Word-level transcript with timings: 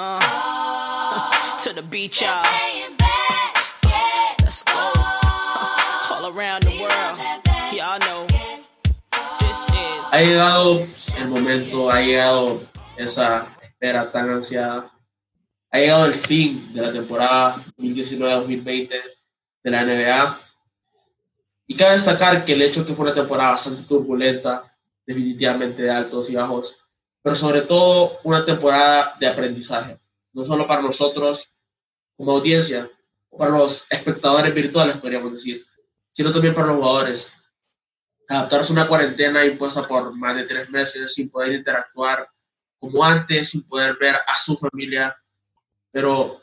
Uh, 0.00 1.58
to 1.64 1.72
the 1.72 1.82
beach, 1.82 2.22
y'all. 2.22 2.44
Let's 4.40 4.62
go. 4.62 4.92
All 6.14 6.30
around 6.30 6.62
the 6.62 6.78
world. 6.78 7.18
Y'all 7.74 7.98
know. 7.98 8.24
This 9.40 9.58
is. 9.74 10.06
Ha 10.12 10.22
llegado 10.22 10.86
el 11.16 11.28
momento, 11.28 11.90
ha 11.90 12.00
llegado 12.00 12.60
esa 12.96 13.48
espera 13.60 14.12
tan 14.12 14.30
ansiada. 14.30 14.88
Ha 15.72 15.78
llegado 15.80 16.06
el 16.06 16.14
fin 16.14 16.72
de 16.72 16.80
la 16.80 16.92
temporada 16.92 17.64
2019-2020 17.76 18.88
de 19.64 19.70
la 19.72 19.84
NBA. 19.84 20.40
Y 21.66 21.74
cabe 21.74 21.94
destacar 21.94 22.44
que 22.44 22.52
el 22.52 22.62
hecho 22.62 22.86
que 22.86 22.94
fue 22.94 23.06
una 23.06 23.14
temporada 23.16 23.50
bastante 23.50 23.82
turbulenta, 23.82 24.72
definitivamente 25.04 25.82
de 25.82 25.90
altos 25.90 26.30
y 26.30 26.36
bajos, 26.36 26.76
pero 27.28 27.36
sobre 27.36 27.60
todo 27.60 28.20
una 28.24 28.42
temporada 28.42 29.14
de 29.20 29.26
aprendizaje, 29.26 30.00
no 30.32 30.46
solo 30.46 30.66
para 30.66 30.80
nosotros 30.80 31.52
como 32.16 32.32
audiencia, 32.32 32.90
o 33.28 33.36
para 33.36 33.50
los 33.50 33.84
espectadores 33.90 34.54
virtuales, 34.54 34.96
podríamos 34.96 35.34
decir, 35.34 35.62
sino 36.10 36.32
también 36.32 36.54
para 36.54 36.68
los 36.68 36.76
jugadores. 36.78 37.30
Adaptarse 38.28 38.72
a 38.72 38.76
una 38.76 38.88
cuarentena 38.88 39.44
impuesta 39.44 39.86
por 39.86 40.16
más 40.16 40.36
de 40.36 40.44
tres 40.44 40.70
meses 40.70 41.12
sin 41.12 41.28
poder 41.28 41.52
interactuar 41.52 42.26
como 42.78 43.04
antes, 43.04 43.50
sin 43.50 43.62
poder 43.64 43.98
ver 44.00 44.14
a 44.14 44.38
su 44.38 44.56
familia, 44.56 45.14
pero, 45.92 46.40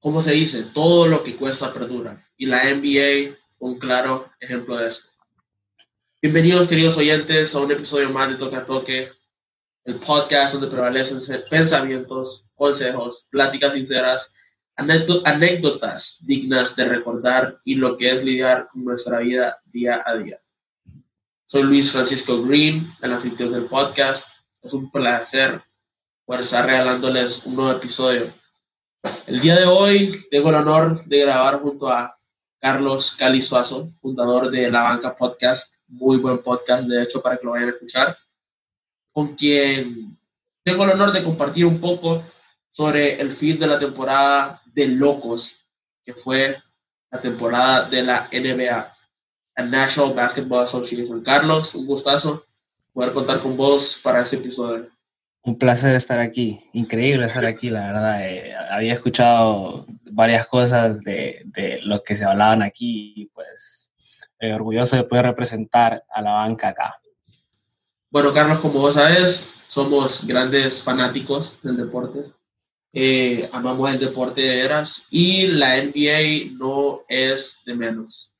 como 0.00 0.20
se 0.20 0.32
dice, 0.32 0.64
todo 0.74 1.06
lo 1.06 1.22
que 1.22 1.36
cuesta 1.36 1.72
perdura. 1.72 2.26
Y 2.36 2.46
la 2.46 2.64
NBA 2.64 3.36
un 3.60 3.78
claro 3.78 4.32
ejemplo 4.40 4.78
de 4.78 4.90
esto. 4.90 5.10
Bienvenidos, 6.20 6.66
queridos 6.66 6.96
oyentes, 6.96 7.54
a 7.54 7.60
un 7.60 7.70
episodio 7.70 8.10
más 8.10 8.30
de 8.30 8.34
Toque 8.34 8.56
a 8.56 8.66
Toque, 8.66 9.12
el 9.84 9.96
podcast 9.96 10.54
donde 10.54 10.68
prevalecen 10.68 11.20
pensamientos, 11.50 12.46
consejos, 12.54 13.26
pláticas 13.30 13.74
sinceras, 13.74 14.32
anécdotas 14.76 16.16
dignas 16.20 16.74
de 16.74 16.86
recordar 16.86 17.60
y 17.64 17.74
lo 17.74 17.96
que 17.96 18.10
es 18.10 18.24
lidiar 18.24 18.68
con 18.72 18.84
nuestra 18.84 19.18
vida 19.18 19.58
día 19.66 20.02
a 20.04 20.16
día. 20.16 20.40
Soy 21.46 21.64
Luis 21.64 21.92
Francisco 21.92 22.42
Green, 22.42 22.90
el 23.02 23.12
anfitrión 23.12 23.52
del 23.52 23.66
podcast. 23.66 24.26
Es 24.62 24.72
un 24.72 24.90
placer 24.90 25.62
poder 26.24 26.42
estar 26.42 26.64
regalándoles 26.64 27.44
un 27.44 27.56
nuevo 27.56 27.72
episodio. 27.72 28.32
El 29.26 29.40
día 29.40 29.56
de 29.56 29.66
hoy 29.66 30.24
tengo 30.30 30.48
el 30.48 30.54
honor 30.54 31.04
de 31.04 31.20
grabar 31.20 31.60
junto 31.60 31.88
a 31.90 32.18
Carlos 32.58 33.14
Calizuazo, 33.16 33.90
fundador 34.00 34.50
de 34.50 34.70
La 34.70 34.82
Banca 34.82 35.14
Podcast, 35.14 35.74
muy 35.86 36.16
buen 36.16 36.38
podcast, 36.38 36.88
de 36.88 37.02
hecho, 37.02 37.20
para 37.20 37.36
que 37.36 37.44
lo 37.44 37.52
vayan 37.52 37.68
a 37.68 37.72
escuchar 37.72 38.16
con 39.14 39.36
quien 39.36 40.18
tengo 40.64 40.84
el 40.84 40.90
honor 40.90 41.12
de 41.12 41.22
compartir 41.22 41.64
un 41.64 41.80
poco 41.80 42.24
sobre 42.68 43.20
el 43.20 43.30
fin 43.30 43.60
de 43.60 43.68
la 43.68 43.78
temporada 43.78 44.60
de 44.66 44.88
locos, 44.88 45.68
que 46.02 46.12
fue 46.12 46.56
la 47.12 47.20
temporada 47.20 47.88
de 47.88 48.02
la 48.02 48.28
NBA, 48.32 48.92
la 49.56 49.64
National 49.64 50.14
Basketball 50.14 50.64
Association. 50.64 51.22
Carlos, 51.22 51.76
un 51.76 51.86
gustazo 51.86 52.44
poder 52.92 53.12
contar 53.12 53.38
con 53.38 53.56
vos 53.56 54.00
para 54.02 54.22
este 54.22 54.36
episodio. 54.36 54.88
Un 55.44 55.58
placer 55.58 55.94
estar 55.94 56.18
aquí, 56.18 56.60
increíble 56.72 57.26
estar 57.26 57.46
aquí, 57.46 57.70
la 57.70 57.86
verdad. 57.86 58.28
Eh, 58.28 58.52
había 58.70 58.94
escuchado 58.94 59.86
varias 60.10 60.48
cosas 60.48 60.98
de, 61.02 61.42
de, 61.44 61.80
lo 61.82 62.02
que 62.02 62.16
se 62.16 62.24
hablaban 62.24 62.62
aquí 62.62 63.12
y 63.14 63.26
pues 63.26 63.92
eh, 64.40 64.52
orgulloso 64.52 64.96
de 64.96 65.04
poder 65.04 65.26
representar 65.26 66.02
a 66.10 66.20
la 66.20 66.32
banca 66.32 66.70
acá. 66.70 66.98
Bueno, 68.14 68.32
Carlos, 68.32 68.60
como 68.60 68.78
vos 68.78 68.94
sabes, 68.94 69.48
somos 69.66 70.24
grandes 70.24 70.80
fanáticos 70.80 71.56
del 71.64 71.76
deporte. 71.76 72.32
Eh, 72.92 73.50
amamos 73.52 73.90
el 73.90 73.98
deporte 73.98 74.40
de 74.40 74.54
veras 74.54 75.08
y 75.10 75.48
la 75.48 75.82
NBA 75.82 76.52
no 76.56 77.00
es 77.08 77.58
de 77.66 77.74
menos. 77.74 78.32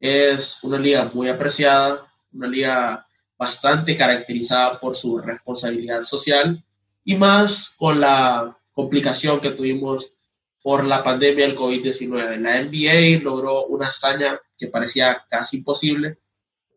Es 0.00 0.56
una 0.62 0.78
liga 0.78 1.10
muy 1.12 1.28
apreciada, 1.28 2.10
una 2.32 2.48
liga 2.48 3.06
bastante 3.36 3.94
caracterizada 3.94 4.80
por 4.80 4.96
su 4.96 5.18
responsabilidad 5.18 6.02
social 6.04 6.64
y 7.04 7.14
más 7.14 7.74
con 7.76 8.00
la 8.00 8.56
complicación 8.72 9.38
que 9.38 9.50
tuvimos 9.50 10.14
por 10.62 10.82
la 10.82 11.04
pandemia 11.04 11.46
del 11.46 11.58
COVID-19. 11.58 12.38
La 12.38 12.62
NBA 12.62 13.22
logró 13.22 13.66
una 13.66 13.88
hazaña 13.88 14.40
que 14.56 14.68
parecía 14.68 15.26
casi 15.28 15.58
imposible 15.58 16.16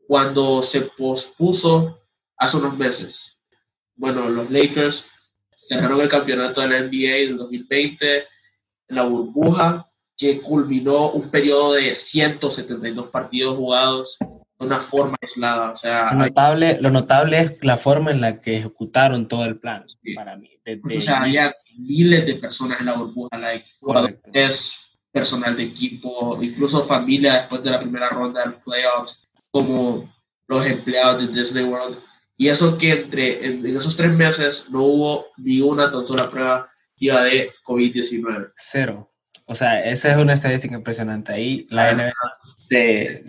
cuando 0.05 0.61
se 0.61 0.81
pospuso 0.81 2.02
hace 2.37 2.57
unos 2.57 2.77
meses. 2.77 3.39
Bueno, 3.95 4.29
los 4.29 4.49
Lakers 4.49 5.05
ganaron 5.69 6.01
el 6.01 6.09
campeonato 6.09 6.61
de 6.61 6.67
la 6.67 6.79
NBA 6.81 7.27
del 7.27 7.37
2020 7.37 8.17
en 8.17 8.95
la 8.95 9.03
burbuja, 9.03 9.89
que 10.17 10.41
culminó 10.41 11.11
un 11.11 11.29
periodo 11.29 11.73
de 11.73 11.95
172 11.95 13.07
partidos 13.07 13.57
jugados 13.57 14.17
de 14.19 14.65
una 14.65 14.79
forma 14.79 15.15
aislada. 15.21 15.71
O 15.71 15.77
sea, 15.77 16.13
lo, 16.13 16.19
notable, 16.19 16.77
lo 16.81 16.91
notable 16.91 17.39
es 17.39 17.53
la 17.61 17.77
forma 17.77 18.11
en 18.11 18.21
la 18.21 18.39
que 18.39 18.57
ejecutaron 18.57 19.27
todo 19.27 19.45
el 19.45 19.57
plan, 19.57 19.85
sí. 19.87 20.13
para 20.13 20.35
mí. 20.37 20.49
O 20.97 21.01
sea, 21.01 21.21
había 21.21 21.53
miles 21.77 22.25
de 22.25 22.35
personas 22.35 22.79
en 22.79 22.87
la 22.87 22.93
burbuja, 22.93 23.37
like, 23.37 23.65
jugadores, 23.79 24.75
personal 25.11 25.55
de 25.55 25.63
equipo, 25.63 26.41
incluso 26.41 26.83
familia 26.85 27.35
después 27.35 27.63
de 27.63 27.69
la 27.69 27.79
primera 27.79 28.09
ronda 28.09 28.41
de 28.41 28.47
los 28.47 28.55
playoffs, 28.63 29.27
como 29.51 30.11
los 30.47 30.65
empleados 30.65 31.21
de 31.21 31.41
Disney 31.41 31.63
World 31.63 31.99
y 32.37 32.49
eso 32.49 32.77
que 32.77 32.91
entre 32.91 33.45
en, 33.45 33.65
en, 33.65 33.77
esos 33.77 33.95
tres 33.95 34.11
meses 34.11 34.65
no 34.69 34.83
hubo 34.83 35.27
ni 35.37 35.61
una 35.61 35.91
tan 35.91 36.05
sola 36.05 36.29
prueba 36.29 36.69
de 37.11 37.51
COVID-19. 37.65 38.51
Cero. 38.55 39.11
O 39.45 39.55
sea, 39.55 39.83
esa 39.83 40.11
es 40.11 40.17
una 40.17 40.33
estadística 40.33 40.75
impresionante. 40.75 41.33
Ahí 41.33 41.67
la 41.69 41.93
NBA 41.93 42.13
se, 42.67 43.23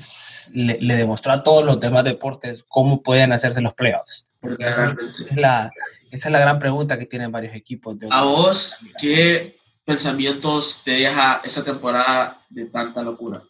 le, 0.53 0.78
le, 0.81 0.94
demostró 0.94 1.32
a 1.32 1.43
todos 1.43 1.64
los 1.64 1.81
demás 1.81 2.04
deportes 2.04 2.64
cómo 2.69 3.03
pueden 3.03 3.32
hacerse 3.32 3.60
los 3.60 3.75
playoffs. 3.75 4.28
Porque 4.41 4.69
esa 4.69 4.94
es, 5.28 5.37
la, 5.37 5.70
esa 6.10 6.28
es 6.28 6.32
la 6.32 6.38
gran 6.38 6.59
pregunta 6.59 6.98
que 6.98 7.06
tienen 7.06 7.32
varios 7.32 7.54
equipos. 7.54 7.98
De 7.98 8.09
¿A 8.10 8.22
vos 8.22 8.78
qué 9.00 9.56
pensamientos 9.84 10.82
te 10.84 10.93
deja 10.93 11.43
esta 11.44 11.64
temporada 11.64 12.41
de 12.48 12.66
tanta 12.66 13.03
locura? 13.03 13.43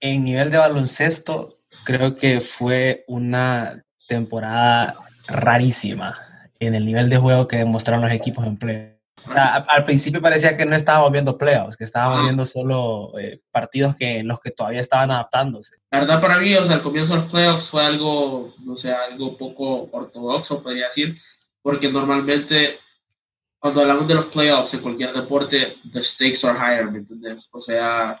En 0.00 0.24
nivel 0.24 0.50
de 0.50 0.58
baloncesto, 0.58 1.60
creo 1.84 2.16
que 2.16 2.40
fue 2.40 3.04
una 3.06 3.84
temporada 4.10 4.96
rarísima 5.28 6.18
en 6.58 6.74
el 6.74 6.84
nivel 6.84 7.08
de 7.08 7.16
juego 7.16 7.46
que 7.46 7.58
demostraron 7.58 8.02
los 8.02 8.12
equipos 8.12 8.44
en 8.44 8.56
play. 8.56 8.96
O 9.24 9.32
sea, 9.32 9.56
al 9.68 9.84
principio 9.84 10.20
parecía 10.20 10.56
que 10.56 10.66
no 10.66 10.74
estábamos 10.74 11.12
viendo 11.12 11.38
playoffs, 11.38 11.76
que 11.76 11.84
estábamos 11.84 12.24
viendo 12.24 12.44
solo 12.44 13.16
eh, 13.18 13.40
partidos 13.52 13.94
que, 13.94 14.18
en 14.18 14.28
los 14.28 14.40
que 14.40 14.50
todavía 14.50 14.80
estaban 14.80 15.10
adaptándose. 15.10 15.76
La 15.92 16.00
verdad 16.00 16.20
para 16.20 16.38
mí, 16.38 16.54
o 16.54 16.64
sea, 16.64 16.76
el 16.76 16.82
comienzo 16.82 17.14
de 17.14 17.20
los 17.20 17.30
playoffs 17.30 17.68
fue 17.68 17.84
algo, 17.84 18.54
no 18.64 18.76
sé, 18.76 18.92
algo 18.92 19.36
poco 19.36 19.88
ortodoxo, 19.92 20.62
podría 20.62 20.86
decir, 20.86 21.16
porque 21.62 21.90
normalmente 21.90 22.78
cuando 23.58 23.82
hablamos 23.82 24.08
de 24.08 24.14
los 24.14 24.26
playoffs 24.26 24.74
en 24.74 24.80
cualquier 24.80 25.12
deporte, 25.12 25.76
the 25.92 26.02
stakes 26.02 26.44
are 26.44 26.58
higher, 26.58 26.90
¿me 26.90 26.98
entiendes? 26.98 27.48
O 27.52 27.60
sea, 27.60 28.20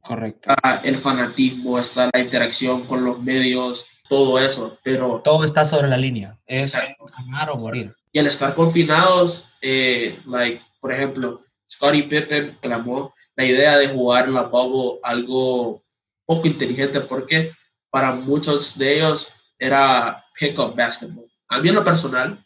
Correcto. 0.00 0.50
Está 0.50 0.80
el 0.84 0.98
fanatismo, 0.98 1.78
está 1.78 2.08
la 2.12 2.20
interacción 2.20 2.86
con 2.86 3.04
los 3.04 3.20
medios, 3.20 3.86
todo 4.08 4.38
eso, 4.38 4.78
pero... 4.82 5.20
Todo 5.22 5.44
está 5.44 5.64
sobre 5.64 5.88
la 5.88 5.96
línea, 5.96 6.38
es 6.46 6.76
ganar 7.16 7.50
o 7.50 7.56
morir. 7.56 7.94
Y 8.12 8.18
al 8.18 8.26
estar 8.26 8.54
confinados, 8.54 9.46
eh, 9.60 10.18
like, 10.26 10.62
por 10.80 10.92
ejemplo, 10.92 11.42
Scottie 11.70 12.04
Pippen 12.04 12.56
clamó 12.60 13.14
la 13.36 13.44
idea 13.44 13.78
de 13.78 13.88
jugar 13.88 14.28
la 14.28 14.42
bubble 14.42 14.98
algo 15.02 15.82
poco 16.24 16.46
inteligente 16.46 17.00
porque 17.00 17.52
para 17.90 18.12
muchos 18.12 18.76
de 18.76 18.96
ellos 18.96 19.30
era 19.58 20.24
pick-up 20.38 20.74
basketball. 20.74 21.26
A 21.48 21.60
mí 21.60 21.68
en 21.68 21.74
lo 21.74 21.84
personal, 21.84 22.44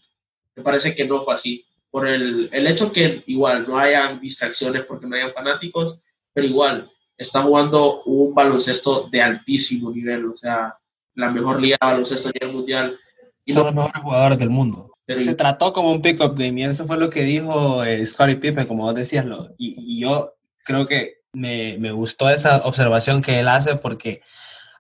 me 0.55 0.62
parece 0.62 0.94
que 0.94 1.05
no 1.05 1.23
fue 1.23 1.34
así. 1.34 1.67
Por 1.91 2.09
el, 2.09 2.49
el 2.53 2.67
hecho 2.67 2.93
que 2.93 3.23
igual 3.27 3.67
no 3.69 3.79
hayan 3.79 4.19
distracciones 4.20 4.85
porque 4.85 5.06
no 5.06 5.17
hayan 5.17 5.32
fanáticos, 5.32 5.99
pero 6.32 6.47
igual 6.47 6.91
está 7.17 7.43
jugando 7.43 8.03
un 8.05 8.35
baloncesto 8.35 9.09
de 9.11 9.23
altísimo 9.23 9.91
nivel, 9.91 10.26
o 10.26 10.37
sea, 10.37 10.76
la 11.14 11.31
mejor 11.31 11.61
liga 11.61 11.76
de 11.81 11.87
baloncesto 11.87 12.29
a 12.29 12.32
nivel 12.32 12.56
mundial. 12.56 12.99
Y 13.44 13.53
Son 13.53 13.67
los 13.67 13.75
mejores 13.75 14.03
jugadores 14.03 14.38
del 14.38 14.50
mundo. 14.50 14.93
Pero 15.05 15.20
se 15.20 15.35
trató 15.35 15.73
como 15.73 15.91
un 15.91 16.00
pick-up 16.00 16.37
game 16.37 16.61
y 16.61 16.64
eso 16.64 16.85
fue 16.85 16.97
lo 16.97 17.11
que 17.11 17.23
dijo 17.23 17.82
eh, 17.82 18.05
Scottie 18.06 18.37
Pippen, 18.37 18.67
como 18.67 18.85
vos 18.85 18.94
decías. 18.94 19.25
Lo, 19.25 19.53
y, 19.59 19.75
y, 19.79 20.00
yo 20.00 20.35
creo 20.64 20.87
que 20.87 21.23
me, 21.32 21.76
me, 21.79 21.91
gustó 21.91 22.31
esa 22.31 22.59
observación 22.59 23.20
que 23.20 23.41
él 23.41 23.49
hace 23.49 23.75
porque 23.76 24.23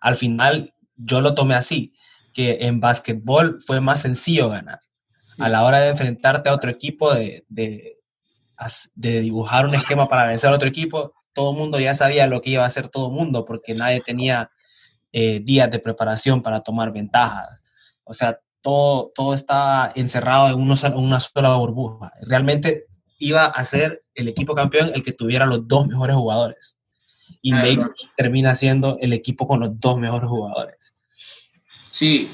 al 0.00 0.14
final 0.14 0.74
yo 0.96 1.20
lo 1.20 1.34
tomé 1.34 1.54
así, 1.54 1.94
que 2.32 2.58
en 2.60 2.80
básquetbol 2.80 3.60
fue 3.60 3.80
más 3.80 4.00
sencillo 4.00 4.48
ganar. 4.48 4.80
A 5.38 5.48
la 5.48 5.64
hora 5.64 5.80
de 5.80 5.88
enfrentarte 5.88 6.50
a 6.50 6.54
otro 6.54 6.70
equipo, 6.70 7.12
de, 7.12 7.44
de, 7.48 7.98
de 8.94 9.20
dibujar 9.20 9.66
un 9.66 9.74
esquema 9.74 10.08
para 10.08 10.26
vencer 10.26 10.50
a 10.50 10.54
otro 10.54 10.68
equipo, 10.68 11.14
todo 11.32 11.52
el 11.52 11.56
mundo 11.56 11.80
ya 11.80 11.94
sabía 11.94 12.26
lo 12.26 12.42
que 12.42 12.50
iba 12.50 12.62
a 12.62 12.66
hacer 12.66 12.88
todo 12.88 13.08
el 13.08 13.14
mundo 13.14 13.44
porque 13.44 13.74
nadie 13.74 14.00
tenía 14.00 14.50
eh, 15.12 15.40
días 15.40 15.70
de 15.70 15.78
preparación 15.78 16.42
para 16.42 16.60
tomar 16.60 16.92
ventaja. 16.92 17.60
O 18.04 18.14
sea, 18.14 18.40
todo, 18.60 19.12
todo 19.14 19.34
estaba 19.34 19.92
encerrado 19.94 20.48
en 20.48 20.54
uno, 20.54 20.74
una 20.94 21.20
sola 21.20 21.54
burbuja. 21.56 22.12
Realmente 22.22 22.86
iba 23.18 23.46
a 23.46 23.64
ser 23.64 24.02
el 24.14 24.28
equipo 24.28 24.54
campeón 24.54 24.90
el 24.94 25.02
que 25.02 25.12
tuviera 25.12 25.46
los 25.46 25.66
dos 25.68 25.86
mejores 25.86 26.16
jugadores. 26.16 26.76
Y 27.40 27.52
Ah, 27.52 27.64
Lakers 27.64 28.08
termina 28.16 28.54
siendo 28.54 28.98
el 29.00 29.12
equipo 29.12 29.46
con 29.46 29.60
los 29.60 29.78
dos 29.80 29.98
mejores 29.98 30.28
jugadores. 30.28 30.94
Sí, 31.90 32.30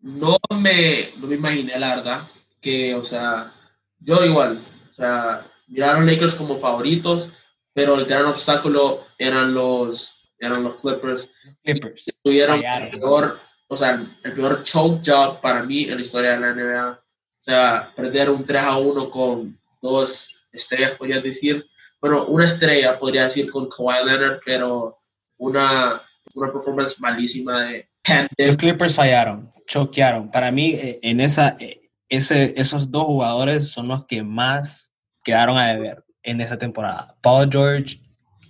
no 0.00 0.38
me, 0.50 1.10
no 1.18 1.26
me 1.26 1.34
imaginé, 1.36 1.78
la 1.78 1.96
verdad, 1.96 2.28
que, 2.60 2.94
o 2.94 3.04
sea, 3.04 3.52
yo 3.98 4.24
igual, 4.24 4.64
o 4.90 4.94
sea, 4.94 5.46
miraron 5.66 6.06
Lakers 6.06 6.34
como 6.34 6.60
favoritos, 6.60 7.30
pero 7.72 7.96
el 7.96 8.04
gran 8.04 8.26
obstáculo 8.26 9.04
eran 9.18 9.54
los, 9.54 10.23
eran 10.44 10.62
los 10.62 10.76
Clippers. 10.76 11.28
Clippers. 11.62 12.20
Tuvieron 12.22 12.56
fallaron. 12.56 12.88
el 12.88 13.00
peor, 13.00 13.40
o 13.68 13.76
sea, 13.76 14.00
el 14.22 14.32
peor 14.32 14.62
choke 14.62 15.02
job 15.04 15.40
para 15.40 15.62
mí 15.62 15.84
en 15.84 15.96
la 15.96 16.02
historia 16.02 16.32
de 16.32 16.40
la 16.40 16.54
NBA. 16.54 16.90
O 16.90 17.44
sea, 17.44 17.92
perder 17.94 18.30
un 18.30 18.44
3 18.46 18.62
a 18.62 18.78
1 18.78 19.10
con 19.10 19.58
dos 19.82 20.34
estrellas, 20.52 20.92
podría 20.92 21.20
decir. 21.20 21.66
Bueno, 22.00 22.26
una 22.26 22.46
estrella, 22.46 22.98
podría 22.98 23.24
decir, 23.24 23.50
con 23.50 23.68
Kawhi 23.68 24.04
Leonard, 24.04 24.40
pero 24.44 24.98
una, 25.38 26.02
una 26.34 26.52
performance 26.52 26.98
malísima 27.00 27.62
de 27.64 27.76
Los 27.78 27.86
Panther. 28.02 28.56
Clippers 28.56 28.94
fallaron, 28.94 29.52
choquearon. 29.66 30.30
Para 30.30 30.50
mí, 30.50 30.74
eh, 30.74 31.00
en 31.02 31.20
esa, 31.20 31.56
eh, 31.58 31.90
ese, 32.08 32.54
esos 32.56 32.90
dos 32.90 33.04
jugadores 33.04 33.68
son 33.68 33.88
los 33.88 34.06
que 34.06 34.22
más 34.22 34.90
quedaron 35.22 35.58
a 35.58 35.68
deber 35.72 36.04
en 36.22 36.40
esa 36.40 36.58
temporada. 36.58 37.16
Paul 37.20 37.48
George 37.50 38.00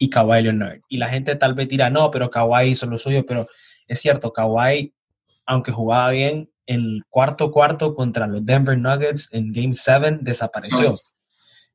y 0.05 0.11
Kawhi 0.11 0.43
Leonard. 0.43 0.81
Y 0.89 0.99
la 0.99 1.09
gente 1.09 1.35
tal 1.37 1.55
vez 1.55 1.69
dirá, 1.69 1.91
no, 1.91 2.11
pero 2.11 2.31
Kawhi 2.31 2.69
hizo 2.69 2.87
lo 2.87 2.99
suyo, 2.99 3.25
pero 3.27 3.47
es 3.87 4.01
cierto, 4.01 4.33
Kawhi, 4.33 4.93
aunque 5.47 5.73
jugaba 5.73 6.11
bien, 6.11 6.51
el 6.67 7.03
cuarto 7.09 7.51
cuarto 7.51 7.95
contra 7.95 8.27
los 8.27 8.45
Denver 8.45 8.79
Nuggets 8.79 9.29
en 9.33 9.53
Game 9.53 9.75
7 9.75 10.19
desapareció. 10.23 10.97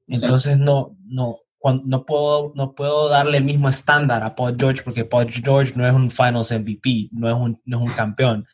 Entonces 0.08 0.58
no, 0.58 0.96
no, 1.06 1.38
cuan- 1.60 1.84
no, 1.86 2.06
puedo, 2.06 2.52
no 2.56 2.74
puedo 2.74 3.10
darle 3.10 3.38
el 3.38 3.44
mismo 3.44 3.70
estándar 3.70 4.24
a 4.24 4.36
Paul 4.36 4.56
George 4.60 4.82
porque 4.84 5.06
Paul 5.06 5.32
George 5.32 5.74
no 5.76 5.86
es 5.86 5.94
un 5.94 6.10
Finals 6.10 6.52
MVP, 6.52 7.10
no 7.12 7.30
es 7.30 7.36
un, 7.36 7.62
no 7.66 7.78
es 7.80 7.84
un 7.90 7.94
campeón. 7.94 8.46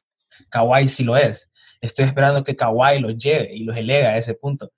Kawhi 0.49 0.87
sí 0.89 1.03
lo 1.05 1.15
es. 1.15 1.49
Estoy 1.79 2.05
esperando 2.05 2.43
que 2.43 2.55
Kawhi 2.55 2.99
los 2.99 3.15
lleve 3.17 3.55
y 3.55 3.63
los 3.63 3.77
elegue 3.77 4.05
a 4.07 4.17
ese 4.17 4.33
punto. 4.33 4.71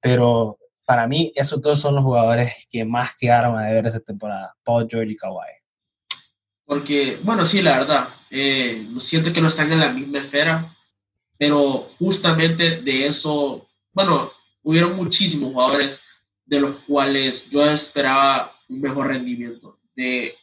Pero 0.00 0.58
para 0.86 1.06
mí 1.06 1.32
esos 1.34 1.60
dos 1.60 1.80
son 1.80 1.96
los 1.96 2.04
jugadores 2.04 2.66
que 2.70 2.84
más 2.84 3.16
quedaron 3.18 3.58
a 3.58 3.64
deber 3.64 3.86
esa 3.86 4.00
temporada, 4.00 4.54
Paul 4.64 4.86
George 4.88 5.12
y 5.12 5.16
Kawhi. 5.16 5.46
Porque, 6.64 7.20
bueno, 7.22 7.44
sí, 7.44 7.60
la 7.60 7.78
verdad, 7.78 8.08
eh, 8.30 8.88
siento 9.00 9.32
que 9.32 9.40
no 9.40 9.48
están 9.48 9.70
en 9.72 9.80
la 9.80 9.92
misma 9.92 10.18
esfera, 10.18 10.76
pero 11.38 11.88
justamente 11.98 12.80
de 12.80 13.06
eso, 13.06 13.68
bueno, 13.92 14.32
hubieron 14.62 14.96
muchísimos 14.96 15.52
jugadores 15.52 16.00
de 16.44 16.60
los 16.60 16.76
cuales 16.86 17.50
yo 17.50 17.68
esperaba 17.68 18.52
un 18.68 18.80
mejor 18.80 19.08
rendimiento. 19.08 19.78
De, 19.94 20.34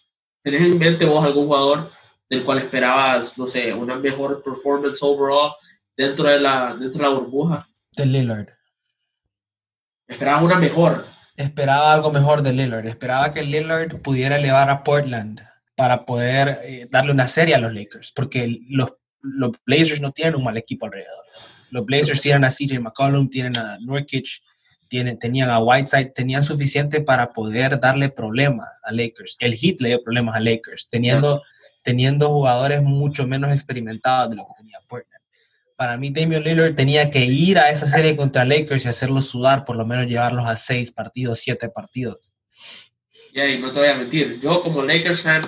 ¿Tenés 0.42 0.62
en 0.62 0.78
mente 0.78 1.06
vos 1.06 1.26
algún 1.26 1.48
jugador 1.48 1.92
del 2.30 2.44
cual 2.44 2.60
esperabas, 2.60 3.38
no 3.38 3.48
sé, 3.48 3.74
una 3.74 3.96
mejor 3.98 4.44
performance 4.44 5.02
overall 5.02 5.54
dentro 5.96 6.28
de 6.28 6.40
la, 6.40 6.76
dentro 6.76 7.04
de 7.04 7.10
la 7.10 7.20
burbuja? 7.20 7.70
De 7.96 8.06
Lillard. 8.06 8.53
Esperabas 10.14 10.44
una 10.44 10.60
mejor. 10.60 11.06
Esperaba 11.36 11.92
algo 11.92 12.12
mejor 12.12 12.44
de 12.44 12.54
Lillard. 12.54 12.86
Esperaba 12.86 13.34
que 13.34 13.44
Lillard 13.44 14.00
pudiera 14.02 14.38
elevar 14.38 14.70
a 14.70 14.84
Portland 14.84 15.42
para 15.76 16.06
poder 16.06 16.60
eh, 16.64 16.88
darle 16.90 17.12
una 17.12 17.28
serie 17.28 17.56
a 17.56 17.58
los 17.58 17.74
Lakers, 17.74 18.12
porque 18.12 18.60
los, 18.70 18.94
los 19.22 19.52
Blazers 19.66 20.02
no 20.02 20.12
tienen 20.12 20.36
un 20.36 20.44
mal 20.44 20.56
equipo 20.56 20.86
alrededor. 20.86 21.26
Los 21.72 21.86
Blazers 21.86 22.22
tienen 22.22 22.46
a 22.46 22.50
CJ 22.50 22.80
McCollum, 22.80 23.28
tienen 23.28 23.58
a 23.58 23.80
Nurkic, 23.80 24.28
tienen, 24.88 25.18
tenían 25.18 25.50
a 25.50 25.60
Whiteside, 25.60 26.12
tenían 26.14 26.44
suficiente 26.44 27.02
para 27.02 27.34
poder 27.34 27.80
darle 27.80 28.10
problemas 28.10 28.70
a 28.84 28.92
Lakers. 28.92 29.36
El 29.40 29.56
Heat 29.56 29.82
le 29.82 29.90
dio 29.90 30.04
problemas 30.04 30.36
a 30.36 30.40
Lakers, 30.40 30.88
teniendo, 30.90 31.42
teniendo 31.82 32.30
jugadores 32.30 32.84
mucho 32.84 33.26
menos 33.26 33.52
experimentados 33.52 34.30
de 34.30 34.36
lo 34.36 34.46
que 34.46 34.54
tenía 34.58 34.78
Portland. 34.88 35.13
Para 35.84 35.98
mí, 35.98 36.12
Damian 36.12 36.46
Lillard 36.46 36.76
tenía 36.76 37.10
que 37.10 37.26
ir 37.26 37.60
a 37.60 37.70
esa 37.70 37.86
serie 37.86 38.16
contra 38.16 38.46
Lakers 38.46 38.86
y 38.86 38.88
hacerlos 38.88 39.28
sudar, 39.28 39.66
por 39.66 39.76
lo 39.76 39.86
menos 39.86 40.06
llevarlos 40.06 40.46
a 40.46 40.56
seis 40.56 40.94
partidos, 40.94 41.40
siete 41.40 41.68
partidos. 41.68 42.34
Y 43.34 43.42
ahí 43.42 43.60
no 43.60 43.70
te 43.74 43.80
voy 43.80 43.90
a 43.90 43.96
mentir, 43.96 44.40
yo 44.40 44.64
como 44.64 44.82
Lakers 44.82 45.24
fan, 45.24 45.46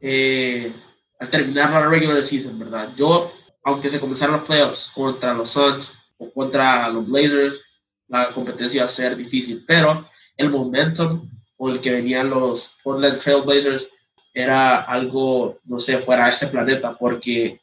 eh, 0.00 0.72
al 1.20 1.30
terminar 1.30 1.70
la 1.70 1.86
regular 1.86 2.24
season, 2.24 2.58
¿verdad? 2.58 2.90
Yo, 2.96 3.32
aunque 3.62 3.88
se 3.88 4.00
comenzaron 4.00 4.38
los 4.38 4.44
playoffs 4.44 4.90
contra 4.92 5.32
los 5.32 5.50
Suns 5.50 5.92
o 6.18 6.32
contra 6.32 6.88
los 6.88 7.06
Blazers, 7.06 7.62
la 8.08 8.32
competencia 8.32 8.78
iba 8.78 8.86
a 8.86 8.88
ser 8.88 9.14
difícil, 9.16 9.64
pero 9.64 10.08
el 10.38 10.50
momentum 10.50 11.30
con 11.56 11.70
el 11.70 11.80
que 11.80 11.92
venían 11.92 12.30
los 12.30 12.74
Portland 12.82 13.20
Trail 13.20 13.42
Blazers 13.42 13.86
era 14.34 14.80
algo, 14.80 15.60
no 15.66 15.78
sé, 15.78 15.98
fuera 15.98 16.26
de 16.26 16.32
este 16.32 16.48
planeta, 16.48 16.98
porque, 16.98 17.60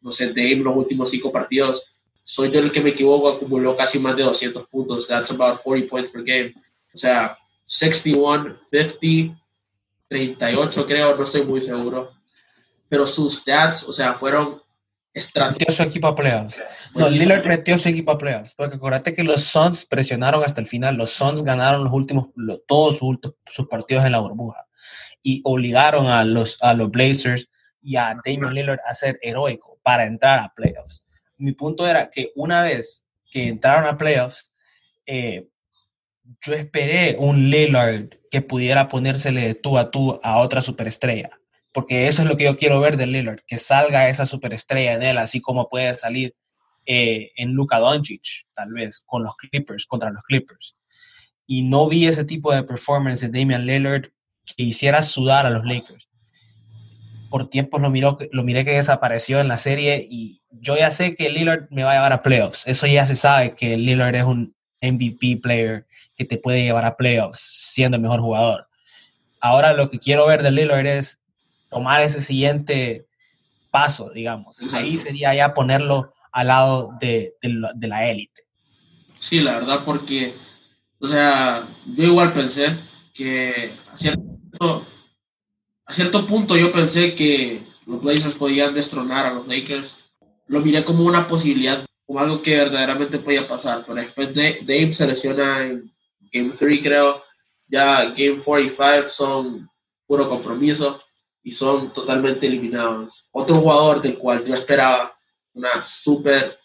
no 0.00 0.12
sé, 0.12 0.28
Dame 0.28 0.56
los 0.56 0.76
últimos 0.76 1.10
cinco 1.10 1.30
partidos, 1.32 1.94
soy 2.22 2.50
yo 2.50 2.60
el 2.60 2.70
que 2.70 2.80
me 2.82 2.90
equivoco, 2.90 3.28
acumuló 3.30 3.76
casi 3.76 3.98
más 3.98 4.16
de 4.16 4.22
200 4.22 4.66
puntos, 4.68 5.06
that's 5.08 5.30
about 5.30 5.62
40 5.62 5.88
points 5.88 6.10
per 6.10 6.22
game. 6.22 6.54
O 6.94 6.98
sea, 6.98 7.36
61, 7.66 8.58
50, 8.70 9.38
38 10.08 10.86
creo, 10.86 11.16
no 11.16 11.24
estoy 11.24 11.44
muy 11.44 11.60
seguro. 11.60 12.12
Pero 12.88 13.06
sus 13.06 13.38
stats, 13.40 13.84
o 13.88 13.92
sea, 13.92 14.14
fueron. 14.14 14.62
Metió 15.14 15.74
su 15.74 15.82
equipo 15.82 16.06
a 16.06 16.14
playoffs. 16.14 16.62
No, 16.94 17.08
Lillard 17.10 17.44
metió 17.46 17.76
su 17.76 17.88
equipo 17.88 18.12
a 18.12 18.18
playoffs. 18.18 18.54
Porque 18.54 18.76
acuérdate 18.76 19.14
que 19.14 19.24
los 19.24 19.42
Suns 19.42 19.84
presionaron 19.84 20.44
hasta 20.44 20.60
el 20.60 20.66
final. 20.66 20.96
Los 20.96 21.10
Suns 21.10 21.42
ganaron 21.42 21.82
los 21.84 21.92
últimos, 21.92 22.28
lo- 22.36 22.58
todos 22.60 22.98
sus, 22.98 23.18
sus 23.46 23.66
partidos 23.66 24.04
en 24.04 24.12
la 24.12 24.20
burbuja. 24.20 24.66
Y 25.22 25.40
obligaron 25.44 26.06
a 26.06 26.24
los, 26.24 26.56
a 26.60 26.72
los 26.74 26.90
Blazers 26.90 27.48
y 27.82 27.96
a 27.96 28.16
Damian 28.24 28.54
Lillard 28.54 28.78
a 28.86 28.94
ser 28.94 29.18
heroico 29.20 29.67
para 29.82 30.04
entrar 30.04 30.38
a 30.38 30.52
playoffs. 30.54 31.02
Mi 31.36 31.52
punto 31.52 31.86
era 31.86 32.10
que 32.10 32.32
una 32.34 32.62
vez 32.62 33.04
que 33.30 33.48
entraron 33.48 33.86
a 33.86 33.96
playoffs, 33.96 34.52
eh, 35.06 35.48
yo 36.42 36.54
esperé 36.54 37.16
un 37.18 37.50
Lillard 37.50 38.10
que 38.30 38.42
pudiera 38.42 38.88
ponérsele 38.88 39.46
de 39.46 39.54
tú 39.54 39.78
a 39.78 39.90
tú 39.90 40.20
a 40.22 40.38
otra 40.38 40.60
superestrella. 40.60 41.30
Porque 41.72 42.08
eso 42.08 42.22
es 42.22 42.28
lo 42.28 42.36
que 42.36 42.44
yo 42.44 42.56
quiero 42.56 42.80
ver 42.80 42.96
de 42.96 43.06
Lillard, 43.06 43.40
que 43.46 43.58
salga 43.58 44.08
esa 44.08 44.26
superestrella 44.26 44.94
en 44.94 45.02
él, 45.02 45.18
así 45.18 45.40
como 45.40 45.68
puede 45.68 45.94
salir 45.94 46.34
eh, 46.86 47.30
en 47.36 47.52
Luka 47.52 47.78
Doncic, 47.78 48.46
tal 48.54 48.72
vez, 48.72 49.00
con 49.04 49.22
los 49.22 49.36
Clippers, 49.36 49.86
contra 49.86 50.10
los 50.10 50.22
Clippers. 50.22 50.76
Y 51.46 51.62
no 51.62 51.88
vi 51.88 52.06
ese 52.06 52.24
tipo 52.24 52.52
de 52.52 52.62
performance 52.62 53.20
de 53.20 53.38
Damian 53.38 53.66
Lillard 53.66 54.10
que 54.44 54.62
hiciera 54.62 55.02
sudar 55.02 55.46
a 55.46 55.50
los 55.50 55.64
Lakers. 55.64 56.07
Por 57.30 57.48
tiempos 57.50 57.80
lo, 57.80 57.90
miró, 57.90 58.18
lo 58.32 58.42
miré 58.42 58.64
que 58.64 58.72
desapareció 58.72 59.40
en 59.40 59.48
la 59.48 59.58
serie 59.58 60.06
y 60.10 60.40
yo 60.50 60.76
ya 60.76 60.90
sé 60.90 61.14
que 61.14 61.28
Lillard 61.30 61.68
me 61.70 61.84
va 61.84 61.92
a 61.92 61.94
llevar 61.94 62.12
a 62.12 62.22
playoffs. 62.22 62.66
Eso 62.66 62.86
ya 62.86 63.06
se 63.06 63.16
sabe 63.16 63.54
que 63.54 63.76
Lillard 63.76 64.14
es 64.14 64.24
un 64.24 64.54
MVP 64.80 65.36
player 65.42 65.86
que 66.16 66.24
te 66.24 66.38
puede 66.38 66.62
llevar 66.62 66.84
a 66.84 66.96
playoffs 66.96 67.40
siendo 67.40 67.96
el 67.96 68.02
mejor 68.02 68.20
jugador. 68.20 68.68
Ahora 69.40 69.72
lo 69.74 69.90
que 69.90 69.98
quiero 69.98 70.26
ver 70.26 70.42
de 70.42 70.50
Lillard 70.50 70.86
es 70.86 71.20
tomar 71.68 72.00
ese 72.02 72.20
siguiente 72.20 73.06
paso, 73.70 74.10
digamos. 74.10 74.58
Ahí 74.72 74.98
sería 74.98 75.34
ya 75.34 75.52
ponerlo 75.54 76.12
al 76.32 76.46
lado 76.48 76.90
de, 77.00 77.34
de 77.42 77.48
la- 77.50 77.72
de 77.74 77.88
la 77.88 78.06
élite. 78.08 78.42
Sí, 79.20 79.40
la 79.40 79.54
verdad, 79.54 79.84
porque, 79.84 80.34
o 81.00 81.06
sea, 81.06 81.66
yo 81.86 82.04
igual 82.04 82.32
pensé 82.32 82.78
que 83.12 83.72
a 83.92 83.98
cierto, 83.98 84.86
a 85.88 85.94
cierto 85.94 86.26
punto 86.26 86.54
yo 86.54 86.70
pensé 86.70 87.14
que 87.14 87.62
los 87.86 88.02
Blazers 88.02 88.34
podían 88.34 88.74
destronar 88.74 89.24
a 89.24 89.32
los 89.32 89.48
Lakers. 89.48 89.96
Lo 90.46 90.60
miré 90.60 90.84
como 90.84 91.04
una 91.04 91.26
posibilidad, 91.26 91.86
como 92.06 92.20
algo 92.20 92.42
que 92.42 92.58
verdaderamente 92.58 93.18
podía 93.18 93.48
pasar. 93.48 93.84
Pero 93.86 93.94
después 93.94 94.34
de 94.34 94.58
Dame 94.60 94.92
se 94.92 95.06
lesiona 95.06 95.64
en 95.64 95.90
Game 96.30 96.52
3, 96.58 96.80
creo. 96.82 97.22
Ya 97.66 98.04
Game 98.10 98.40
4 98.44 98.66
y 98.66 98.68
5 98.68 99.08
son 99.08 99.70
puro 100.06 100.28
compromiso 100.28 101.02
y 101.42 101.52
son 101.52 101.90
totalmente 101.94 102.46
eliminados. 102.46 103.26
Otro 103.30 103.56
jugador 103.56 104.02
del 104.02 104.18
cual 104.18 104.44
yo 104.44 104.56
esperaba 104.56 105.18
una 105.54 105.86
super 105.86 106.58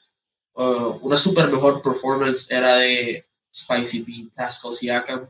uh, 0.55 0.99
una 1.01 1.15
super 1.15 1.47
mejor 1.47 1.81
performance 1.81 2.45
era 2.49 2.75
de 2.75 3.25
Spicy 3.55 4.01
P, 4.01 4.11
Pascal 4.35 4.73
Siakam. 4.73 5.29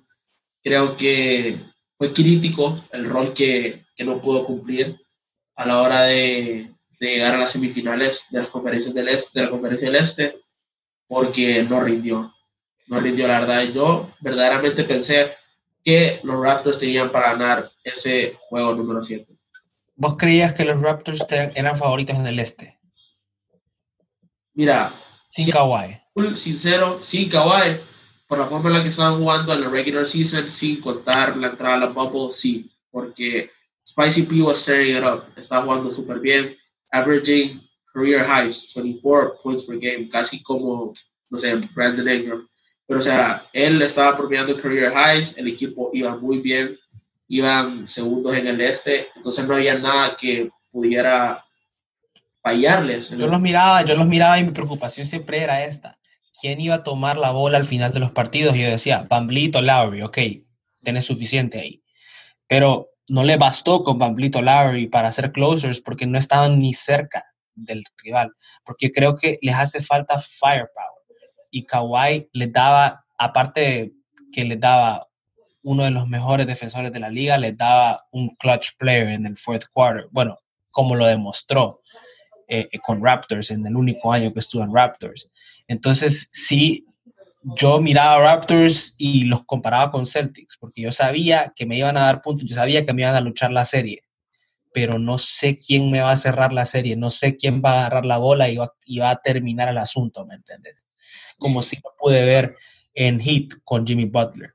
Creo 0.63 0.97
que 0.97 1.73
fue 1.97 2.13
crítico 2.13 2.83
el 2.91 3.09
rol 3.09 3.33
que, 3.33 3.85
que 3.95 4.03
no 4.03 4.21
pudo 4.21 4.45
cumplir 4.45 5.00
a 5.55 5.65
la 5.65 5.81
hora 5.81 6.03
de, 6.03 6.73
de 7.00 7.07
llegar 7.07 7.35
a 7.35 7.39
las 7.39 7.51
semifinales 7.51 8.23
de 8.29 8.39
las 8.39 8.50
conferencias 8.50 8.93
del 8.93 9.07
este, 9.09 9.39
de 9.39 9.45
la 9.45 9.51
conferencia 9.51 9.89
del 9.89 10.01
este, 10.01 10.39
porque 11.07 11.63
no 11.63 11.81
rindió. 11.81 12.33
No 12.88 13.00
rindió, 13.00 13.27
la 13.27 13.41
verdad. 13.41 13.63
Yo 13.73 14.09
verdaderamente 14.19 14.83
pensé 14.83 15.33
que 15.83 16.19
los 16.23 16.39
Raptors 16.41 16.77
tenían 16.77 17.12
para 17.12 17.33
ganar 17.33 17.71
ese 17.83 18.35
juego 18.50 18.73
número 18.73 19.03
7. 19.03 19.25
¿Vos 19.95 20.15
creías 20.17 20.53
que 20.53 20.65
los 20.65 20.79
Raptors 20.81 21.25
eran 21.29 21.77
favoritos 21.77 22.15
en 22.15 22.27
el 22.27 22.39
este? 22.39 22.79
Mira, 24.53 24.93
Sin. 25.29 25.50
Kawhi. 25.51 26.00
sincero, 26.35 27.01
sin 27.01 27.29
Kawhi, 27.29 27.79
por 28.27 28.39
la 28.39 28.48
forma 28.48 28.70
en 28.70 28.77
la 28.77 28.84
que 28.84 28.89
estaban 28.89 29.20
jugando 29.20 29.53
en 29.53 29.62
la 29.62 29.70
regular 29.70 30.06
season, 30.06 30.50
sin 30.50 30.82
contar 30.82 31.38
la 31.38 31.48
entrada 31.48 31.75
a 31.75 31.80
la 31.80 31.88
bubble, 31.88 32.32
sí, 32.32 32.72
porque 32.89 33.51
Spicy 33.86 34.24
P 34.24 34.42
was 34.42 34.63
tearing 34.65 34.98
it 34.98 35.03
up, 35.03 35.25
estaba 35.36 35.63
jugando 35.63 35.92
súper 35.92 36.20
bien, 36.20 36.58
averaging 36.92 37.62
career 37.94 38.25
highs, 38.25 38.74
24 38.74 39.39
points 39.44 39.65
per 39.65 39.77
game, 39.77 40.08
casi 40.10 40.42
como, 40.42 40.94
no 41.30 41.39
sé, 41.39 41.56
Brandon 41.75 42.08
Ingram. 42.08 42.48
Pero, 42.88 43.00
o 43.00 43.03
sea, 43.03 43.46
él 43.53 43.82
estaba 43.82 44.18
promediando 44.18 44.60
career 44.60 44.92
highs, 44.92 45.38
el 45.38 45.48
equipo 45.48 45.89
iba 45.94 46.15
muy 46.18 46.39
bien, 46.39 46.77
iban 47.27 47.88
segundos 47.88 48.36
en 48.36 48.48
el 48.48 48.62
este, 48.62 49.08
entonces 49.15 49.48
no 49.48 49.56
había 49.56 49.77
nada 49.77 50.15
que 50.18 50.50
pudiera 50.72 51.44
fallarles. 52.42 53.10
Yo 53.12 53.27
los 53.27 53.39
miraba, 53.39 53.84
yo 53.84 53.96
los 53.96 54.08
miraba 54.08 54.39
y 54.39 54.44
mi 54.44 54.51
preocupación 54.51 55.08
siempre 55.08 55.39
era 55.39 55.63
esta. 55.65 55.98
¿Quién 56.40 56.60
iba 56.60 56.75
a 56.75 56.84
tomar 56.84 57.18
la 57.18 57.32
bola 57.32 57.58
al 57.58 57.66
final 57.66 57.94
de 57.94 58.00
los 58.00 58.12
partidos? 58.12 58.56
Yo 58.56 58.70
decía, 58.70 59.06
Pamblito 59.08 59.62
Lowry, 59.62 60.02
ok, 60.02 60.18
tenés 60.82 61.06
suficiente 61.06 61.60
ahí. 61.60 61.84
Pero 62.48 62.90
no 63.08 63.24
le 63.24 63.38
bastó 63.38 63.84
con 63.84 64.00
Pamblito 64.00 64.42
Lowry 64.42 64.88
para 64.88 65.10
hacer 65.10 65.32
closers 65.32 65.80
porque 65.80 66.08
no 66.08 66.18
estaban 66.18 66.58
ni 66.60 66.74
cerca 66.74 67.25
del 67.54 67.84
rival. 67.98 68.32
Porque 68.63 68.92
creo 68.92 69.16
que 69.16 69.38
les 69.42 69.56
hace 69.56 69.82
falta 69.82 70.18
firepower. 70.20 71.04
Y 71.52 71.66
Kawhi 71.66 72.30
les 72.34 72.52
daba, 72.52 73.06
aparte 73.18 73.94
que 74.32 74.44
les 74.44 74.60
daba 74.60 75.08
uno 75.62 75.84
de 75.84 75.92
los 75.92 76.08
mejores 76.08 76.48
defensores 76.48 76.92
de 76.92 77.00
la 77.00 77.10
liga, 77.10 77.38
les 77.38 77.56
daba 77.56 78.06
un 78.12 78.36
clutch 78.36 78.72
player 78.78 79.10
en 79.10 79.25
el 79.25 79.38
fourth 79.38 79.66
quarter. 79.72 80.08
Bueno, 80.12 80.40
como 80.72 80.96
lo 80.96 81.06
demostró 81.06 81.83
eh, 82.55 82.79
con 82.86 83.03
Raptors 83.03 83.50
en 83.50 83.65
el 83.65 83.75
único 83.75 84.13
año 84.13 84.31
que 84.31 84.39
estuvo 84.39 84.62
en 84.63 84.72
Raptors. 84.72 85.27
Entonces, 85.67 86.27
sí, 86.31 86.86
yo 87.41 87.81
miraba 87.81 88.19
Raptors 88.19 88.93
y 88.95 89.24
los 89.24 89.43
comparaba 89.45 89.89
con 89.89 90.05
Celtics, 90.05 90.57
porque 90.57 90.83
yo 90.83 90.91
sabía 90.91 91.51
que 91.55 91.65
me 91.65 91.77
iban 91.77 91.98
a 91.98 92.01
dar 92.01 92.22
puntos, 92.22 92.48
yo 92.48 92.55
sabía 92.55 92.86
que 92.86 92.93
me 92.93 93.01
iban 93.01 93.15
a 93.15 93.22
luchar 93.22 93.51
la 93.51 93.65
serie, 93.65 94.03
pero 94.72 95.00
no 95.00 95.17
sé 95.17 95.57
quién 95.57 95.89
me 95.89 96.01
va 96.01 96.12
a 96.12 96.15
cerrar 96.15 96.53
la 96.53 96.65
serie, 96.65 96.95
no 96.95 97.10
sé 97.10 97.38
quién 97.38 97.60
va 97.63 97.72
a 97.72 97.79
agarrar 97.79 98.05
la 98.05 98.17
bola 98.17 98.50
y 98.50 98.57
va, 98.57 99.10
a 99.10 99.15
terminar 99.15 99.69
el 99.69 99.79
asunto, 99.79 100.24
¿me 100.25 100.36
entiendes? 100.36 100.88
Como 101.39 101.63
si 101.63 101.77
lo 101.77 101.91
pude 101.98 102.24
ver 102.24 102.55
en 102.93 103.19
Heat 103.19 103.62
con 103.63 103.86
Jimmy 103.86 104.05
Butler. 104.05 104.53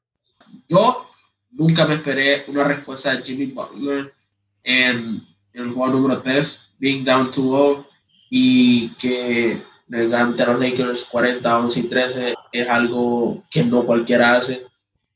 Yo 0.68 1.08
nunca 1.50 1.84
me 1.84 1.94
esperé 1.96 2.44
una 2.46 2.62
respuesta 2.62 3.16
de 3.16 3.24
Jimmy 3.24 3.46
Butler 3.46 4.14
en, 4.62 5.26
el 5.52 5.72
juego 5.72 5.92
número 5.94 6.22
3, 6.22 6.60
being 6.78 7.04
down 7.04 7.30
to 7.32 7.42
0 7.42 7.87
y 8.30 8.90
que 8.94 9.62
le 9.88 10.14
a 10.14 10.24
los 10.24 10.60
Lakers 10.60 11.04
40, 11.06 11.58
11 11.58 11.80
y 11.80 11.82
13 11.84 12.34
es 12.52 12.68
algo 12.68 13.42
que 13.50 13.64
no 13.64 13.84
cualquiera 13.84 14.36
hace. 14.36 14.66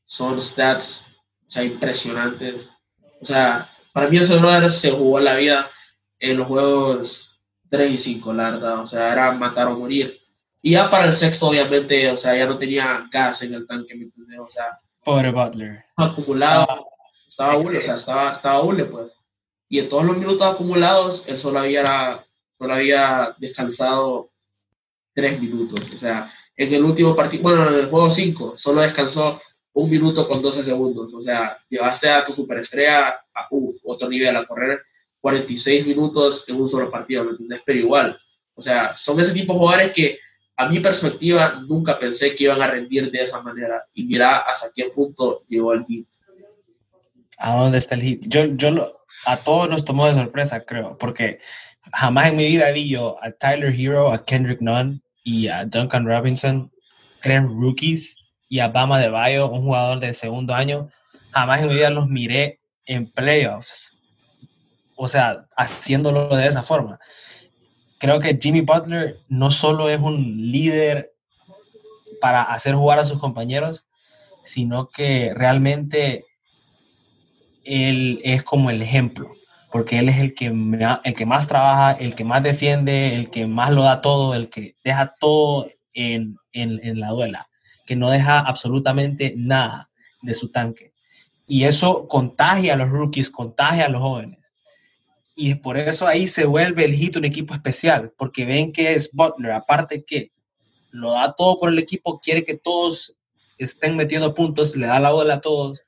Son 0.05 0.39
stats 0.39 1.05
o 1.47 1.51
sea, 1.51 1.63
impresionantes. 1.63 2.69
O 3.21 3.25
sea, 3.25 3.69
para 3.93 4.07
mí 4.07 4.17
ese 4.17 4.37
brother 4.37 4.71
se 4.71 4.91
jugó 4.91 5.19
la 5.19 5.35
vida 5.35 5.69
en 6.19 6.37
los 6.37 6.47
juegos 6.47 7.39
3 7.69 7.91
y 7.91 7.97
5, 7.97 8.33
la 8.33 8.51
verdad. 8.51 8.79
O 8.79 8.87
sea, 8.87 9.13
era 9.13 9.31
matar 9.33 9.67
o 9.67 9.77
morir. 9.77 10.19
Y 10.61 10.71
ya 10.71 10.89
para 10.89 11.05
el 11.05 11.13
sexto, 11.13 11.47
obviamente, 11.47 12.09
o 12.09 12.17
sea, 12.17 12.35
ya 12.35 12.47
no 12.47 12.57
tenía 12.57 13.07
gas 13.11 13.41
en 13.41 13.53
el 13.53 13.67
tanque, 13.67 13.95
¿me 13.95 14.05
entiendes? 14.05 14.39
O 14.39 14.49
sea, 14.49 14.79
Pobre 15.03 15.31
Butler. 15.31 15.83
Acumulado, 15.97 16.65
ah, 16.69 16.79
estaba 17.27 17.57
hule, 17.57 17.79
o 17.79 17.81
sea, 17.81 17.97
estaba, 17.97 18.31
estaba 18.31 18.61
hule, 18.63 18.85
pues. 18.85 19.11
Y 19.67 19.79
en 19.79 19.89
todos 19.89 20.05
los 20.05 20.17
minutos 20.17 20.53
acumulados, 20.53 21.27
él 21.27 21.37
solo 21.37 21.59
había, 21.59 22.25
solo 22.63 22.75
había 22.75 23.35
descansado 23.39 24.31
tres 25.13 25.37
minutos. 25.39 25.81
O 25.93 25.97
sea, 25.97 26.31
en 26.55 26.73
el 26.73 26.85
último 26.85 27.13
partido, 27.13 27.43
bueno, 27.43 27.67
en 27.67 27.75
el 27.75 27.89
juego 27.89 28.09
5, 28.09 28.53
solo 28.55 28.81
descansó 28.81 29.41
un 29.73 29.89
minuto 29.89 30.25
con 30.25 30.41
12 30.41 30.63
segundos. 30.63 31.13
O 31.13 31.21
sea, 31.21 31.57
llevaste 31.67 32.09
a 32.09 32.23
tu 32.23 32.31
superestrella 32.31 33.09
a 33.09 33.47
uf, 33.51 33.75
otro 33.83 34.07
nivel, 34.07 34.33
a 34.37 34.45
correr 34.45 34.81
46 35.19 35.85
minutos 35.85 36.45
en 36.47 36.61
un 36.61 36.69
solo 36.69 36.89
partido, 36.89 37.25
¿me 37.25 37.31
entiendes? 37.31 37.61
Pero 37.65 37.79
igual, 37.79 38.17
o 38.53 38.61
sea, 38.61 38.95
son 38.95 39.19
ese 39.19 39.33
tipo 39.33 39.51
de 39.51 39.59
jugadores 39.59 39.91
que 39.91 40.19
a 40.55 40.69
mi 40.69 40.79
perspectiva, 40.79 41.61
nunca 41.67 41.99
pensé 41.99 42.33
que 42.33 42.45
iban 42.45 42.61
a 42.61 42.67
rendir 42.67 43.11
de 43.11 43.23
esa 43.23 43.41
manera. 43.41 43.83
Y 43.93 44.05
mira 44.05 44.37
hasta 44.37 44.71
qué 44.73 44.85
punto 44.85 45.43
llegó 45.49 45.73
el 45.73 45.83
hit. 45.83 46.07
¿A 47.39 47.57
dónde 47.57 47.79
está 47.79 47.95
el 47.95 48.03
hit? 48.03 48.25
Yo, 48.27 48.45
yo 48.45 48.71
lo, 48.71 49.03
a 49.25 49.37
todos 49.43 49.69
nos 49.69 49.83
tomó 49.83 50.07
de 50.07 50.13
sorpresa, 50.13 50.63
creo, 50.63 50.97
porque 50.97 51.39
jamás 51.91 52.27
en 52.27 52.35
mi 52.35 52.47
vida 52.47 52.71
vi 52.71 52.89
yo 52.89 53.17
a 53.21 53.31
Tyler 53.31 53.73
Hero, 53.77 54.11
a 54.11 54.23
Kendrick 54.23 54.61
Nunn 54.61 55.01
y 55.23 55.47
a 55.47 55.65
Duncan 55.65 56.05
Robinson, 56.05 56.71
tres 57.21 57.43
rookies, 57.43 58.17
y 58.49 58.59
a 58.59 58.67
Bama 58.67 58.99
de 58.99 59.09
Bayo, 59.09 59.49
un 59.49 59.63
jugador 59.63 59.99
de 59.99 60.13
segundo 60.13 60.53
año. 60.53 60.89
Jamás 61.31 61.61
en 61.61 61.69
mi 61.69 61.75
vida 61.75 61.89
los 61.89 62.07
miré 62.07 62.59
en 62.85 63.11
playoffs. 63.11 63.97
O 64.95 65.07
sea, 65.07 65.47
haciéndolo 65.55 66.35
de 66.35 66.47
esa 66.47 66.61
forma 66.61 66.99
creo 68.03 68.19
que 68.19 68.37
Jimmy 68.37 68.59
Butler 68.59 69.21
no 69.29 69.49
solo 69.49 69.87
es 69.87 69.97
un 69.97 70.51
líder 70.51 71.13
para 72.19 72.43
hacer 72.43 72.75
jugar 72.75 72.99
a 72.99 73.05
sus 73.05 73.17
compañeros, 73.17 73.85
sino 74.43 74.89
que 74.89 75.33
realmente 75.33 76.25
él 77.63 78.19
es 78.25 78.43
como 78.43 78.69
el 78.69 78.81
ejemplo, 78.81 79.33
porque 79.73 79.99
él 79.99 80.07
es 80.07 80.19
el 80.19 80.35
que, 80.35 80.45
el 80.45 81.15
que 81.15 81.25
más 81.25 81.47
trabaja, 81.49 81.91
el 81.91 82.15
que 82.15 82.23
más 82.23 82.41
defiende, 82.43 83.15
el 83.15 83.29
que 83.29 83.47
más 83.47 83.71
lo 83.71 83.83
da 83.83 83.99
todo, 83.99 84.35
el 84.35 84.49
que 84.49 84.77
deja 84.85 85.15
todo 85.19 85.67
en, 85.93 86.37
en 86.53 86.99
la 86.99 87.09
duela, 87.09 87.49
que 87.85 87.97
no 87.97 88.09
deja 88.09 88.39
absolutamente 88.39 89.33
nada 89.35 89.89
de 90.21 90.33
su 90.33 90.49
tanque. 90.49 90.93
Y 91.47 91.65
eso 91.65 92.07
contagia 92.07 92.75
a 92.75 92.77
los 92.77 92.89
rookies, 92.89 93.29
contagia 93.29 93.87
a 93.87 93.89
los 93.89 94.01
jóvenes 94.01 94.43
y 95.35 95.55
por 95.55 95.77
eso 95.77 96.07
ahí 96.07 96.27
se 96.27 96.45
vuelve 96.45 96.85
el 96.85 96.93
hit 96.93 97.15
un 97.15 97.25
equipo 97.25 97.53
especial, 97.53 98.13
porque 98.17 98.45
ven 98.45 98.71
que 98.71 98.93
es 98.93 99.09
Butler, 99.11 99.53
aparte 99.53 100.03
que 100.03 100.31
lo 100.91 101.13
da 101.13 101.33
todo 101.33 101.59
por 101.59 101.69
el 101.69 101.79
equipo, 101.79 102.19
quiere 102.19 102.43
que 102.43 102.55
todos 102.55 103.15
estén 103.57 103.95
metiendo 103.95 104.35
puntos, 104.35 104.75
le 104.75 104.87
da 104.87 104.99
la 104.99 105.11
bola 105.11 105.35
a 105.35 105.41
todos. 105.41 105.81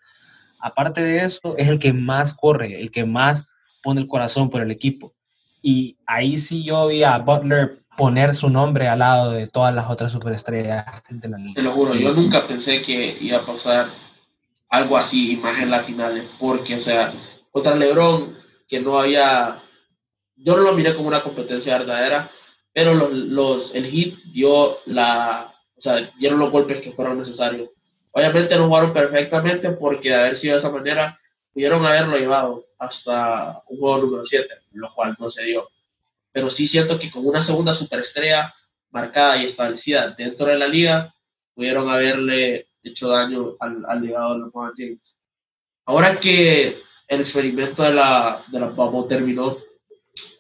Aparte 0.60 1.04
de 1.04 1.24
eso, 1.24 1.56
es 1.58 1.68
el 1.68 1.78
que 1.78 1.94
más 1.94 2.34
corre, 2.34 2.82
el 2.82 2.90
que 2.90 3.06
más 3.06 3.46
pone 3.86 4.02
el 4.02 4.08
corazón 4.08 4.50
por 4.50 4.62
el 4.62 4.72
equipo. 4.72 5.14
Y 5.62 5.98
ahí 6.08 6.38
sí 6.38 6.64
yo 6.64 6.88
vi 6.88 7.04
a 7.04 7.20
Butler 7.20 7.84
poner 7.96 8.34
su 8.34 8.50
nombre 8.50 8.88
al 8.88 9.00
lado 9.00 9.32
de 9.32 9.48
todas 9.48 9.74
las 9.74 9.90
otras 9.90 10.12
superestrellas 10.12 10.86
de 11.08 11.30
la 11.30 11.38
liga. 11.38 11.54
Te 11.56 11.62
lo 11.62 11.72
juro, 11.72 11.94
yo 11.94 12.14
nunca 12.14 12.48
pensé 12.48 12.82
que 12.82 13.18
iba 13.22 13.38
a 13.38 13.46
pasar 13.46 13.90
algo 14.70 14.98
así, 14.98 15.38
más 15.38 15.62
en 15.62 15.70
las 15.70 15.86
finales, 15.86 16.26
porque, 16.40 16.76
o 16.76 16.82
sea, 16.82 17.14
contra 17.52 17.76
LeBron 17.76 18.36
que 18.68 18.80
no 18.80 19.00
había, 19.00 19.62
yo 20.36 20.58
no 20.58 20.64
lo 20.64 20.74
miré 20.74 20.96
como 20.96 21.08
una 21.08 21.24
competencia 21.24 21.78
verdadera, 21.78 22.30
pero 22.74 22.96
los, 22.96 23.14
los, 23.14 23.76
el 23.76 23.86
hit 23.86 24.18
dio 24.34 24.80
la, 24.86 25.54
o 25.78 25.82
sea, 25.82 26.12
dieron 26.18 26.40
los 26.40 26.52
golpes 26.52 26.82
que 26.82 26.92
fueron 26.92 27.20
necesarios. 27.20 27.70
Obviamente 28.12 28.58
no 28.58 28.68
jugaron 28.68 28.94
perfectamente 28.94 29.70
porque 29.72 30.10
de 30.10 30.16
haber 30.16 30.38
sido 30.38 30.56
de 30.56 30.60
esa 30.60 30.72
manera, 30.72 31.20
pudieron 31.56 31.86
haberlo 31.86 32.18
llevado 32.18 32.68
hasta 32.78 33.64
un 33.70 33.80
juego 33.80 34.00
número 34.00 34.26
7, 34.26 34.48
lo 34.74 34.94
cual 34.94 35.16
no 35.18 35.30
se 35.30 35.46
dio. 35.46 35.70
Pero 36.34 36.50
sí 36.50 36.68
siento 36.68 37.00
que 37.00 37.10
con 37.10 37.26
una 37.26 37.42
segunda 37.42 37.74
superestrella 37.74 38.54
marcada 38.92 39.38
y 39.38 39.46
establecida 39.46 40.10
dentro 40.12 40.48
de 40.48 40.58
la 40.58 40.68
liga, 40.68 41.16
pudieron 41.54 41.88
haberle 41.90 42.68
hecho 42.84 43.08
daño 43.08 43.56
al, 43.62 43.86
al 43.88 44.02
legado 44.02 44.34
de 44.34 44.40
los 44.40 44.52
James. 44.76 45.16
Ahora 45.86 46.20
que 46.20 46.78
el 47.08 47.22
experimento 47.22 47.84
de 47.84 47.94
la, 47.94 48.44
de 48.48 48.60
la 48.60 48.68
bubble 48.68 49.08
terminó, 49.08 49.58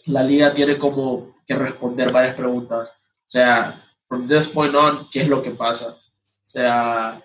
la 0.07 0.22
liga 0.22 0.53
tiene 0.53 0.77
como 0.77 1.38
que 1.48 1.55
responder 1.55 2.12
varias 2.12 2.36
preguntas. 2.36 2.89
O 2.89 3.29
sea, 3.29 3.89
from 4.10 4.27
this 4.27 4.50
point 4.50 4.75
on, 4.75 5.07
¿qué 5.10 5.22
es 5.22 5.29
lo 5.29 5.41
que 5.41 5.51
pasa? 5.51 5.91
O 5.91 6.50
sea, 6.50 7.24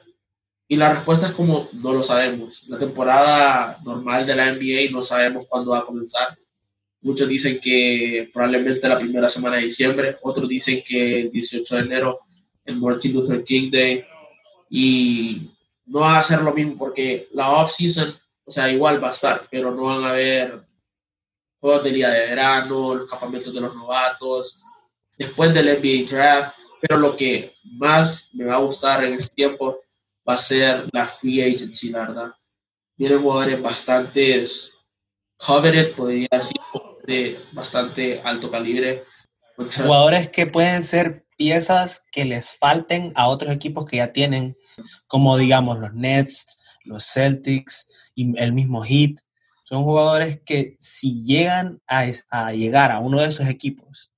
y 0.70 0.76
la 0.76 0.94
respuesta 0.94 1.26
es 1.26 1.32
como 1.32 1.68
no 1.72 1.92
lo 1.92 2.00
sabemos. 2.00 2.62
La 2.68 2.78
temporada 2.78 3.80
normal 3.84 4.24
de 4.24 4.36
la 4.36 4.52
NBA 4.52 4.92
no 4.92 5.02
sabemos 5.02 5.46
cuándo 5.48 5.72
va 5.72 5.80
a 5.80 5.84
comenzar. 5.84 6.38
Muchos 7.00 7.28
dicen 7.28 7.58
que 7.60 8.30
probablemente 8.32 8.88
la 8.88 9.00
primera 9.00 9.28
semana 9.28 9.56
de 9.56 9.64
diciembre, 9.64 10.18
otros 10.22 10.48
dicen 10.48 10.80
que 10.86 11.22
el 11.22 11.32
18 11.32 11.74
de 11.74 11.82
enero, 11.82 12.20
el 12.64 12.76
Martin 12.76 13.14
Luther 13.14 13.42
King 13.42 13.68
Day, 13.68 14.04
y 14.68 15.50
no 15.86 16.00
va 16.00 16.20
a 16.20 16.24
ser 16.24 16.40
lo 16.42 16.54
mismo 16.54 16.78
porque 16.78 17.26
la 17.32 17.50
off-season 17.50 18.14
o 18.44 18.52
sea, 18.52 18.70
igual 18.70 19.02
va 19.02 19.08
a 19.08 19.12
estar, 19.12 19.48
pero 19.50 19.74
no 19.74 19.86
van 19.86 20.04
a 20.04 20.10
haber 20.10 20.64
juegos 21.58 21.82
de 21.82 21.90
día 21.90 22.10
de 22.10 22.26
verano, 22.26 22.94
los 22.94 23.10
campamentos 23.10 23.52
de 23.52 23.60
los 23.60 23.74
novatos, 23.74 24.62
después 25.18 25.52
del 25.52 25.66
NBA 25.66 26.08
Draft. 26.08 26.58
Pero 26.80 26.96
lo 26.96 27.16
que 27.16 27.54
más 27.64 28.28
me 28.32 28.44
va 28.44 28.54
a 28.54 28.60
gustar 28.60 29.04
en 29.04 29.14
este 29.14 29.34
tiempo 29.34 29.80
va 30.30 30.36
a 30.36 30.40
ser 30.40 30.88
la 30.92 31.06
free 31.06 31.42
agency, 31.42 31.90
la 31.90 32.00
verdad. 32.06 32.32
Vienen 32.96 33.20
jugadores 33.20 33.60
bastante 33.60 34.46
coveted, 35.36 35.94
podría 35.94 36.28
decir, 36.30 36.56
de 37.06 37.40
bastante 37.52 38.20
alto 38.22 38.50
calibre. 38.50 39.04
Jugadores 39.56 40.28
que 40.28 40.46
pueden 40.46 40.82
ser 40.82 41.26
piezas 41.36 42.02
que 42.12 42.24
les 42.24 42.56
falten 42.56 43.12
a 43.16 43.28
otros 43.28 43.52
equipos 43.54 43.86
que 43.86 43.96
ya 43.96 44.12
tienen 44.12 44.56
como 45.06 45.36
digamos 45.36 45.78
los 45.78 45.92
Nets, 45.94 46.46
los 46.84 47.04
Celtics 47.04 47.88
y 48.14 48.38
el 48.38 48.52
mismo 48.52 48.84
Heat. 48.84 49.16
Son 49.64 49.82
jugadores 49.82 50.40
que 50.44 50.76
si 50.78 51.24
llegan 51.24 51.80
a, 51.86 52.04
a 52.30 52.52
llegar 52.52 52.92
a 52.92 53.00
uno 53.00 53.20
de 53.20 53.28
esos 53.28 53.48
equipos, 53.48 54.10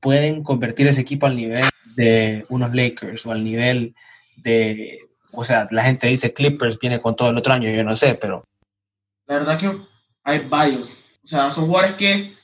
pueden 0.00 0.42
convertir 0.42 0.86
ese 0.86 1.00
equipo 1.00 1.26
al 1.26 1.36
nivel 1.36 1.68
de 1.96 2.44
unos 2.48 2.74
Lakers 2.74 3.26
o 3.26 3.32
al 3.32 3.42
nivel 3.42 3.94
de, 4.36 5.08
o 5.32 5.44
sea, 5.44 5.68
la 5.70 5.84
gente 5.84 6.06
dice 6.06 6.32
Clippers 6.32 6.78
viene 6.78 7.00
con 7.00 7.16
todo 7.16 7.30
el 7.30 7.36
otro 7.36 7.52
año, 7.52 7.70
yo 7.70 7.84
no 7.84 7.96
sé, 7.96 8.14
pero... 8.14 8.44
La 9.26 9.38
verdad 9.38 9.58
que 9.58 9.78
hay 10.24 10.46
varios, 10.48 10.88
o 11.22 11.26
sea, 11.26 11.52
son 11.52 11.66
jugadores 11.66 11.96
que 11.96 12.34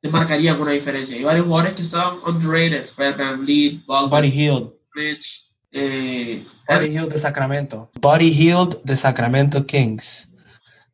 te 0.00 0.08
marcarían 0.08 0.60
una 0.60 0.72
diferencia. 0.72 1.16
Hay 1.16 1.24
varios 1.24 1.46
jugadores 1.46 1.74
que 1.74 1.82
estaban 1.82 2.18
underrated, 2.26 2.86
Fred 2.94 3.16
Van 3.16 3.40
Vliet, 3.40 3.84
Buddy 3.86 4.30
Hield. 4.30 4.72
Rich, 4.94 5.48
eh, 5.72 6.44
Buddy 6.68 6.88
Hield 6.88 7.12
de 7.12 7.18
Sacramento. 7.18 7.90
Buddy 8.00 8.30
Hield 8.30 8.82
de 8.82 8.96
Sacramento 8.96 9.66
Kings. 9.66 10.30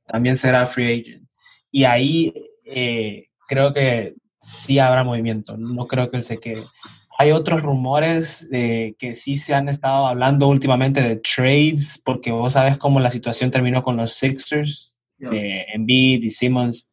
También 0.06 0.36
será 0.36 0.66
free 0.66 1.00
agent. 1.00 1.28
Y 1.70 1.84
ahí 1.84 2.32
eh, 2.64 3.28
creo 3.48 3.72
que 3.72 4.14
sí 4.40 4.78
habrá 4.78 5.04
movimiento. 5.04 5.56
No 5.56 5.86
creo 5.86 6.10
que 6.10 6.16
él 6.16 6.22
se 6.22 6.38
quede. 6.38 6.66
Hay 7.16 7.30
otros 7.30 7.62
rumores 7.62 8.48
de 8.50 8.96
que 8.98 9.14
sí 9.14 9.36
se 9.36 9.54
han 9.54 9.68
estado 9.68 10.06
hablando 10.06 10.48
últimamente 10.48 11.00
de 11.00 11.16
trades, 11.16 12.00
porque 12.04 12.32
vos 12.32 12.54
sabes 12.54 12.76
cómo 12.76 12.98
la 12.98 13.10
situación 13.10 13.50
terminó 13.50 13.82
con 13.82 13.96
los 13.96 14.14
Sixers, 14.14 14.96
de 15.18 15.64
Embiid 15.72 16.22
y 16.24 16.30
Simmons. 16.30 16.88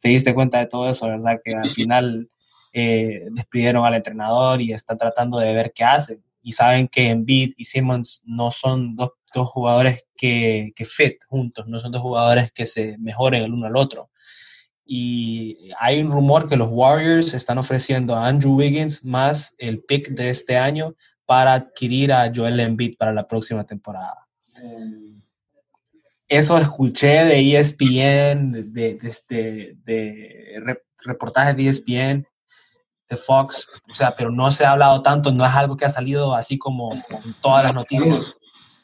Te 0.00 0.08
diste 0.08 0.34
cuenta 0.34 0.58
de 0.58 0.66
todo 0.66 0.90
eso, 0.90 1.06
¿verdad? 1.06 1.40
Que 1.44 1.54
al 1.54 1.70
final 1.70 2.28
eh, 2.72 3.28
despidieron 3.30 3.84
al 3.84 3.94
entrenador 3.94 4.60
y 4.60 4.72
están 4.72 4.98
tratando 4.98 5.38
de 5.38 5.54
ver 5.54 5.72
qué 5.74 5.84
hacen. 5.84 6.22
Y 6.42 6.52
saben 6.52 6.88
que 6.88 7.10
Embiid 7.10 7.54
y 7.56 7.64
Simmons 7.64 8.20
no 8.24 8.50
son 8.50 8.96
dos, 8.96 9.10
dos 9.32 9.48
jugadores 9.48 10.04
que, 10.16 10.72
que 10.74 10.84
fit 10.84 11.22
juntos, 11.28 11.68
no 11.68 11.78
son 11.78 11.92
dos 11.92 12.02
jugadores 12.02 12.50
que 12.50 12.66
se 12.66 12.98
mejoren 12.98 13.44
el 13.44 13.52
uno 13.52 13.66
al 13.66 13.76
otro 13.76 14.10
y 14.84 15.70
hay 15.78 16.00
un 16.00 16.10
rumor 16.10 16.48
que 16.48 16.56
los 16.56 16.68
Warriors 16.70 17.34
están 17.34 17.58
ofreciendo 17.58 18.14
a 18.16 18.26
Andrew 18.26 18.56
Wiggins 18.56 19.04
más 19.04 19.54
el 19.58 19.82
pick 19.82 20.10
de 20.10 20.30
este 20.30 20.56
año 20.56 20.94
para 21.24 21.54
adquirir 21.54 22.12
a 22.12 22.30
Joel 22.34 22.60
Embiid 22.60 22.96
para 22.96 23.12
la 23.12 23.26
próxima 23.26 23.64
temporada. 23.64 24.26
Eso 26.28 26.58
escuché 26.58 27.24
de 27.24 27.56
ESPN, 27.56 28.72
de, 28.72 28.98
de, 29.28 29.76
de, 29.84 30.76
reportajes 31.04 31.56
de 31.56 31.68
ESPN, 31.68 32.26
de 33.08 33.16
Fox, 33.16 33.68
o 33.90 33.94
sea, 33.94 34.16
pero 34.16 34.30
no 34.30 34.50
se 34.50 34.64
ha 34.64 34.72
hablado 34.72 35.02
tanto, 35.02 35.32
no 35.32 35.44
es 35.44 35.52
algo 35.52 35.76
que 35.76 35.84
ha 35.84 35.90
salido 35.90 36.34
así 36.34 36.56
como 36.58 36.94
en 36.94 37.36
todas 37.40 37.64
las 37.64 37.74
noticias. 37.74 38.32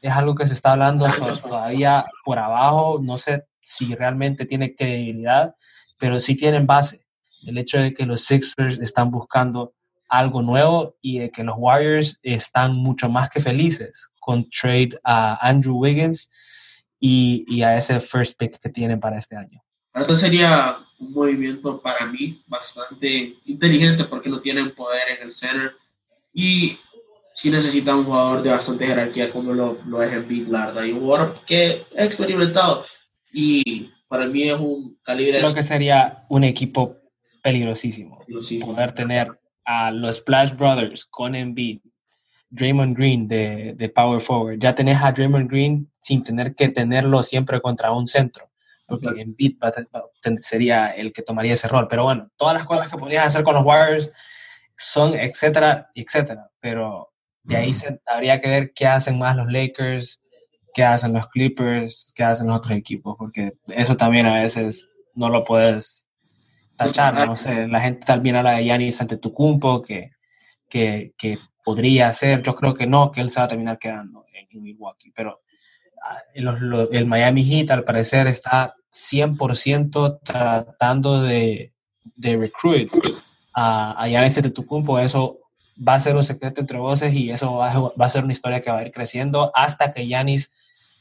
Es 0.00 0.12
algo 0.12 0.34
que 0.34 0.46
se 0.46 0.54
está 0.54 0.72
hablando 0.72 1.06
todavía 1.42 2.04
por 2.24 2.38
abajo, 2.38 3.00
no 3.02 3.18
sé 3.18 3.44
si 3.62 3.94
realmente 3.94 4.44
tiene 4.44 4.74
credibilidad, 4.74 5.54
pero 5.98 6.20
sí 6.20 6.34
tienen 6.34 6.66
base. 6.66 7.04
El 7.46 7.58
hecho 7.58 7.78
de 7.78 7.92
que 7.92 8.06
los 8.06 8.24
Sixers 8.24 8.78
están 8.78 9.10
buscando 9.10 9.74
algo 10.08 10.42
nuevo 10.42 10.96
y 11.02 11.18
de 11.18 11.30
que 11.30 11.44
los 11.44 11.56
Warriors 11.58 12.18
están 12.22 12.74
mucho 12.74 13.08
más 13.08 13.28
que 13.28 13.40
felices 13.40 14.10
con 14.18 14.48
trade 14.50 14.98
a 15.04 15.38
Andrew 15.46 15.76
Wiggins 15.76 16.30
y, 16.98 17.44
y 17.46 17.62
a 17.62 17.76
ese 17.76 18.00
first 18.00 18.38
pick 18.38 18.58
que 18.58 18.70
tienen 18.70 19.00
para 19.00 19.18
este 19.18 19.36
año. 19.36 19.62
Ahora 19.92 20.16
sería 20.16 20.78
un 20.98 21.12
movimiento 21.12 21.80
para 21.80 22.06
mí 22.06 22.42
bastante 22.46 23.36
inteligente 23.44 24.04
porque 24.04 24.28
no 24.28 24.40
tienen 24.40 24.74
poder 24.74 25.08
en 25.16 25.26
el 25.26 25.32
center 25.32 25.76
y 26.32 26.78
sí 27.34 27.50
necesitan 27.50 27.98
un 27.98 28.04
jugador 28.04 28.42
de 28.42 28.50
bastante 28.50 28.86
jerarquía 28.86 29.30
como 29.30 29.52
lo, 29.52 29.78
lo 29.86 30.02
es 30.02 30.26
Big 30.26 30.48
Larda 30.48 30.86
y 30.86 30.92
un 30.92 31.34
que 31.46 31.86
ha 31.96 32.04
experimentado 32.04 32.84
y 33.32 33.92
para 34.08 34.26
mí 34.26 34.42
es 34.42 34.58
un 34.58 34.98
calibre. 35.02 35.38
Creo 35.38 35.54
que 35.54 35.62
sería 35.62 36.24
un 36.28 36.44
equipo 36.44 36.96
peligrosísimo. 37.42 38.24
Poder 38.64 38.92
tener 38.92 39.38
a 39.64 39.90
los 39.90 40.16
Splash 40.16 40.54
Brothers 40.56 41.04
con 41.04 41.34
Embiid, 41.34 41.80
Draymond 42.50 42.96
Green 42.96 43.28
de, 43.28 43.74
de, 43.76 43.88
Power 43.90 44.20
Forward. 44.20 44.58
Ya 44.58 44.74
tenés 44.74 45.00
a 45.02 45.12
Draymond 45.12 45.50
Green 45.50 45.90
sin 46.00 46.22
tener 46.22 46.54
que 46.54 46.68
tenerlo 46.68 47.22
siempre 47.22 47.60
contra 47.60 47.92
un 47.92 48.06
centro, 48.06 48.50
porque 48.86 49.20
Embiid 49.20 49.56
sería 50.40 50.88
el 50.88 51.12
que 51.12 51.22
tomaría 51.22 51.52
ese 51.52 51.68
rol. 51.68 51.86
Pero 51.88 52.04
bueno, 52.04 52.30
todas 52.36 52.54
las 52.54 52.64
cosas 52.64 52.88
que 52.88 52.96
podrías 52.96 53.26
hacer 53.26 53.44
con 53.44 53.54
los 53.54 53.64
Warriors 53.64 54.10
son 54.74 55.14
etcétera, 55.14 55.90
etcétera. 55.94 56.50
Pero 56.60 57.12
de 57.42 57.56
ahí 57.56 57.72
se, 57.72 58.00
habría 58.06 58.40
que 58.40 58.48
ver 58.48 58.72
qué 58.72 58.86
hacen 58.86 59.18
más 59.18 59.36
los 59.36 59.50
Lakers, 59.52 60.22
qué 60.74 60.84
hacen 60.84 61.12
los 61.12 61.26
Clippers, 61.28 62.12
qué 62.14 62.24
hacen 62.24 62.46
los 62.46 62.56
otros 62.56 62.76
equipos, 62.76 63.16
porque 63.18 63.52
eso 63.68 63.96
también 63.96 64.26
a 64.26 64.42
veces 64.42 64.90
no 65.14 65.28
lo 65.28 65.44
puedes 65.44 66.06
tachar, 66.76 67.26
no 67.26 67.36
sé, 67.36 67.66
la 67.66 67.80
gente 67.80 68.06
también 68.06 68.36
habla 68.36 68.52
de 68.52 68.64
Giannis 68.64 69.00
ante 69.00 69.16
Tucumpo, 69.16 69.82
que, 69.82 70.12
que, 70.68 71.12
que 71.18 71.38
podría 71.64 72.12
ser, 72.12 72.42
yo 72.42 72.54
creo 72.54 72.74
que 72.74 72.86
no, 72.86 73.10
que 73.10 73.20
él 73.20 73.30
se 73.30 73.40
va 73.40 73.46
a 73.46 73.48
terminar 73.48 73.78
quedando 73.78 74.24
en, 74.32 74.62
Milwaukee, 74.62 75.12
pero 75.14 75.42
ah, 76.02 76.18
el 76.34 77.06
Miami 77.06 77.44
Heat 77.44 77.70
al 77.70 77.84
parecer 77.84 78.26
está 78.26 78.74
100% 78.92 80.20
tratando 80.24 81.22
de, 81.22 81.72
de 82.16 82.36
recruit 82.36 82.90
a, 83.54 84.02
a 84.02 84.08
Giannis 84.08 84.36
Antetokounmpo, 84.38 84.98
eso 84.98 85.38
va 85.86 85.94
a 85.94 86.00
ser 86.00 86.16
un 86.16 86.24
secreto 86.24 86.60
entre 86.60 86.78
voces 86.78 87.12
y 87.14 87.30
eso 87.30 87.56
va, 87.56 87.72
va, 87.72 88.06
a 88.06 88.10
ser 88.10 88.24
una 88.24 88.32
historia 88.32 88.60
que 88.60 88.70
va 88.70 88.78
a 88.78 88.86
ir 88.86 88.92
creciendo 88.92 89.52
hasta 89.54 89.92
que 89.92 90.08
Yanis 90.08 90.50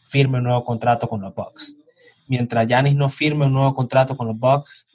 firme 0.07 0.37
un 0.37 0.45
nuevo 0.45 0.63
contrato 0.63 1.07
con 1.07 1.21
los 1.21 1.33
Bucks. 1.33 1.77
Mientras 2.27 2.67
Yanis 2.67 2.95
no 2.95 3.09
firme 3.09 3.45
un 3.45 3.53
nuevo 3.53 3.73
contrato 3.73 4.17
con 4.17 4.27
los 4.27 4.37
Bucks, 4.37 4.87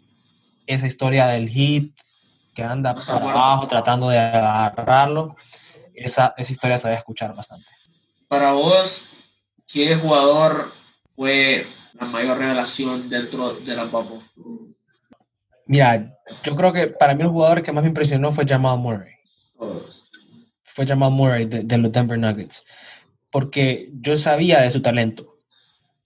esa 0.67 0.87
historia 0.87 1.27
del 1.27 1.49
hit 1.49 1.95
que 2.55 2.63
anda 2.63 2.95
por 2.95 3.09
abajo 3.09 3.67
tratando 3.67 4.09
de 4.11 4.19
agarrarlo, 4.19 5.37
esa, 5.95 6.35
esa 6.37 6.53
historia 6.53 6.79
se 6.79 6.89
va 6.89 6.95
a 6.95 6.99
escuchar 6.99 7.35
bastante. 7.35 7.67
Para 8.29 8.53
vos, 8.53 9.09
¿qué 9.67 9.97
jugador 9.97 10.73
fue 11.17 11.67
la 11.95 12.07
mayor 12.07 12.39
revelación 12.39 13.09
dentro 13.09 13.55
de 13.55 13.75
la 13.75 13.85
bubble? 13.85 14.21
Mira, 15.67 16.19
yo 16.43 16.57
creo 16.57 16.73
que 16.73 16.89
para 16.89 17.15
mí 17.15 17.23
el 17.23 17.29
jugador 17.29 17.63
que 17.63 17.73
más 17.73 17.83
me 17.83 17.89
impresionó 17.89 18.33
fue 18.33 18.47
Jamal 18.47 18.79
Murray 18.79 19.13
fue 20.73 20.87
Jamal 20.87 21.11
Murray 21.11 21.45
de, 21.45 21.79
los 21.79 21.93
Denver 21.93 22.19
Nuggets, 22.19 22.65
porque 23.33 23.89
yo 23.95 24.17
sabía 24.19 24.61
de 24.61 24.71
su 24.71 24.83
talento 24.83 25.39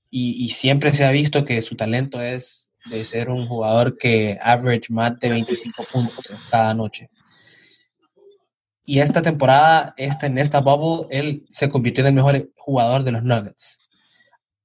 y, 0.08 0.48
siempre 0.50 0.94
se 0.94 1.04
ha 1.04 1.10
visto 1.10 1.44
que 1.44 1.60
su 1.60 1.76
talento 1.76 2.22
es 2.22 2.70
de 2.88 3.04
ser 3.04 3.28
un 3.28 3.46
jugador 3.46 3.98
que 3.98 4.38
average 4.40 4.90
más 4.90 5.18
de 5.18 5.28
25 5.28 5.82
puntos 5.92 6.26
cada 6.50 6.72
noche. 6.72 7.10
Y 8.86 9.00
esta 9.00 9.20
temporada, 9.20 9.92
esta, 9.98 10.26
en 10.26 10.38
esta 10.38 10.60
bubble, 10.60 11.06
él 11.10 11.44
se 11.50 11.68
convirtió 11.68 12.02
en 12.02 12.08
el 12.08 12.14
mejor 12.14 12.50
jugador 12.56 13.02
de 13.02 13.12
los 13.12 13.24
Nuggets. 13.24 13.80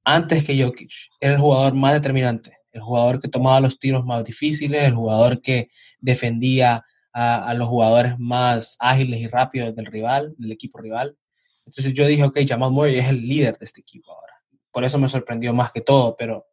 Antes 0.06 0.45
que 0.45 0.63
Jokic, 0.63 0.91
era 1.19 1.34
el 1.34 1.39
jugador 1.39 1.74
más 1.74 1.93
determinante, 1.93 2.56
el 2.71 2.82
jugador 2.82 3.19
que 3.19 3.28
tomaba 3.28 3.60
los 3.60 3.80
tiros 3.80 4.06
más 4.06 4.24
difíciles, 4.24 4.84
el 4.84 4.95
jugador 4.95 5.41
que 5.41 5.69
defendía 6.00 6.86
a, 7.12 7.54
los 7.56 7.67
jugadores 7.67 8.17
más 8.19 8.78
ágiles 8.80 9.19
y 9.19 9.28
rápidos 9.28 9.76
del 9.76 9.88
rival, 9.88 10.34
del 10.38 10.52
equipo 10.52 10.80
rival. 10.80 11.17
Entonces 11.65 11.93
yo 11.93 12.06
dije, 12.06 12.24
ok, 12.24 12.39
Jamal 12.47 12.71
Murray 12.71 13.00
es 13.00 13.08
el 13.08 13.28
líder 13.28 13.58
de 13.58 13.65
este 13.65 13.82
equipo 13.82 14.12
ahora. 14.12 14.41
Por 14.71 14.84
eso 14.84 14.97
me 14.97 15.10
sorprendió 15.10 15.54
más 15.54 15.71
que 15.71 15.82
todo, 15.82 16.15
pero 16.15 16.47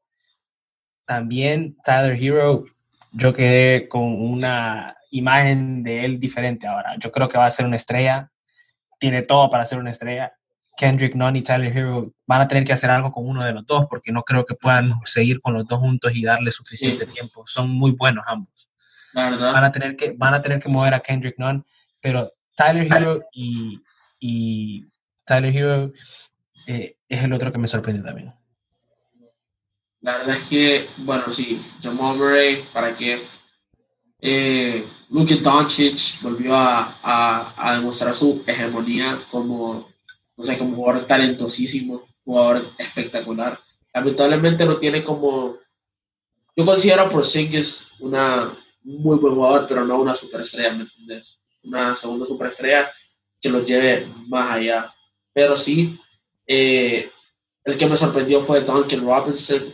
también 1.04 1.76
Tyler 1.82 2.22
Hero, 2.22 2.64
yo 3.12 3.32
quedé 3.32 3.88
con 3.88 4.02
una 4.02 4.96
imagen 5.10 5.82
de 5.82 6.04
él 6.04 6.20
diferente 6.20 6.66
ahora. 6.66 6.96
Yo 6.98 7.10
creo 7.10 7.28
que 7.28 7.38
va 7.38 7.46
a 7.46 7.50
ser 7.50 7.66
una 7.66 7.76
estrella, 7.76 8.30
tiene 8.98 9.22
todo 9.22 9.48
para 9.48 9.64
ser 9.64 9.78
una 9.78 9.90
estrella. 9.90 10.34
Kendrick 10.76 11.14
Nunn 11.14 11.36
y 11.36 11.42
Tyler 11.42 11.76
Hero 11.76 12.12
van 12.26 12.40
a 12.40 12.46
tener 12.46 12.64
que 12.64 12.72
hacer 12.72 12.90
algo 12.90 13.10
con 13.10 13.26
uno 13.26 13.42
de 13.42 13.52
los 13.52 13.66
dos, 13.66 13.86
porque 13.88 14.12
no 14.12 14.22
creo 14.22 14.44
que 14.44 14.54
puedan 14.54 14.94
seguir 15.04 15.40
con 15.40 15.54
los 15.54 15.66
dos 15.66 15.80
juntos 15.80 16.12
y 16.14 16.22
darle 16.22 16.50
suficiente 16.50 17.06
tiempo. 17.06 17.44
Son 17.46 17.70
muy 17.70 17.92
buenos 17.92 18.24
ambos. 18.28 18.68
Van 19.14 19.64
a 19.64 19.72
tener 19.72 19.96
que, 19.96 20.12
van 20.12 20.34
a 20.34 20.42
tener 20.42 20.60
que 20.60 20.68
mover 20.68 20.94
a 20.94 21.00
Kendrick 21.00 21.38
Nunn, 21.38 21.64
pero 22.00 22.32
Tyler 22.54 22.86
Hero 22.86 23.22
y, 23.32 23.80
y 24.20 24.86
Tyler 25.28 25.54
Hero 25.54 25.92
eh, 26.66 26.96
es 27.06 27.22
el 27.22 27.32
otro 27.34 27.52
que 27.52 27.58
me 27.58 27.68
sorprende 27.68 28.02
también. 28.02 28.34
La 30.00 30.18
verdad 30.18 30.36
es 30.36 30.42
que, 30.44 30.88
bueno, 30.98 31.30
sí, 31.32 31.60
Jamal 31.82 32.16
Murray, 32.16 32.64
para 32.72 32.96
que 32.96 33.20
eh, 34.20 34.86
Luka 35.10 35.34
Doncic 35.36 36.20
volvió 36.22 36.54
a, 36.54 36.98
a, 37.02 37.54
a, 37.56 37.74
demostrar 37.76 38.14
su 38.14 38.42
hegemonía 38.46 39.22
como, 39.30 39.88
no 40.36 40.44
sé, 40.44 40.56
como 40.56 40.76
jugador 40.76 41.06
talentosísimo, 41.06 42.08
jugador 42.24 42.72
espectacular. 42.78 43.60
Lamentablemente 43.92 44.64
no 44.64 44.78
tiene 44.78 45.04
como, 45.04 45.56
yo 46.56 46.64
considero 46.64 47.08
por 47.08 47.24
es 47.24 47.86
una 48.00 48.56
muy 48.82 49.18
buen 49.18 49.34
jugador, 49.34 49.66
pero 49.68 49.84
no 49.84 50.00
una 50.00 50.16
superestrella, 50.16 50.72
¿me 50.72 50.82
entiendes? 50.82 51.38
Una 51.64 51.96
segunda 51.96 52.24
superestrella 52.24 52.90
que 53.40 53.48
lo 53.48 53.64
lleve 53.64 54.06
más 54.26 54.52
allá. 54.52 54.94
Pero 55.38 55.56
sí, 55.56 55.96
Eh, 56.48 57.08
el 57.62 57.78
que 57.78 57.86
me 57.86 57.94
sorprendió 57.94 58.40
fue 58.40 58.62
Duncan 58.62 59.06
Robinson. 59.06 59.72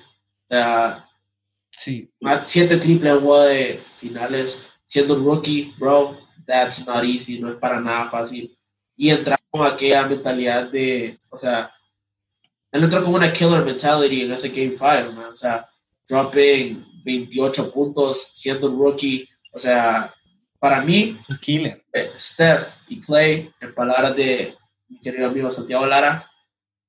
sí. 1.71 2.11
Siete 2.45 2.77
triples 2.77 3.15
en 3.15 3.21
juego 3.21 3.41
de 3.45 3.83
finales. 3.97 4.59
Siendo 4.85 5.15
un 5.15 5.25
rookie, 5.25 5.73
bro, 5.79 6.19
that's 6.47 6.85
not 6.87 7.03
easy. 7.03 7.39
No 7.39 7.49
es 7.49 7.57
para 7.57 7.81
nada 7.81 8.11
fácil. 8.11 8.55
Y 8.95 9.09
entrar 9.09 9.39
con 9.51 9.65
aquella 9.67 10.07
mentalidad 10.07 10.71
de, 10.71 11.19
o 11.31 11.39
sea, 11.39 11.73
él 12.71 12.85
entró 12.85 13.03
con 13.03 13.15
una 13.15 13.33
killer 13.33 13.65
mentality 13.65 14.23
en 14.23 14.33
ese 14.33 14.51
Game 14.51 14.77
5, 14.77 15.33
O 15.33 15.37
sea, 15.37 15.67
dropping 16.07 16.85
28 17.07 17.73
puntos, 17.73 18.29
siendo 18.35 18.71
un 18.71 18.79
rookie. 18.79 19.27
O 19.51 19.59
sea, 19.59 20.13
para 20.59 20.83
mí, 20.83 21.19
killer. 21.41 21.83
Eh, 21.95 22.13
Steph 22.19 22.75
y 22.89 23.01
Clay, 23.01 23.51
en 23.63 23.75
palabras 23.75 24.15
de 24.15 24.55
mi 24.95 25.01
querido 25.01 25.27
amigo 25.27 25.51
Santiago 25.51 25.87
Lara, 25.87 26.31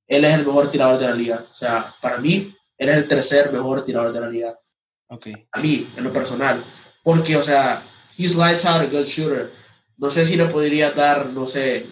él 0.06 0.24
es 0.24 0.34
el 0.34 0.46
mejor 0.46 0.70
tirador 0.70 1.00
de 1.00 1.08
la 1.08 1.14
liga. 1.14 1.46
O 1.52 1.56
sea, 1.56 1.94
para 2.00 2.18
mí, 2.18 2.54
él 2.78 2.88
es 2.88 2.96
el 2.96 3.08
tercer 3.08 3.52
mejor 3.52 3.84
tirador 3.84 4.12
de 4.12 4.20
la 4.20 4.28
liga. 4.28 4.58
Okay. 5.08 5.34
A 5.52 5.60
mí, 5.60 5.88
en 5.96 6.04
lo 6.04 6.12
personal. 6.12 6.64
Porque, 7.02 7.36
o 7.36 7.42
sea, 7.42 7.82
he's 8.16 8.36
lights 8.36 8.64
out 8.64 8.82
a 8.82 8.86
good 8.86 9.06
shooter. 9.06 9.52
No 9.96 10.10
sé 10.10 10.24
si 10.24 10.36
le 10.36 10.46
podría 10.46 10.92
dar, 10.92 11.26
no 11.26 11.46
sé, 11.46 11.86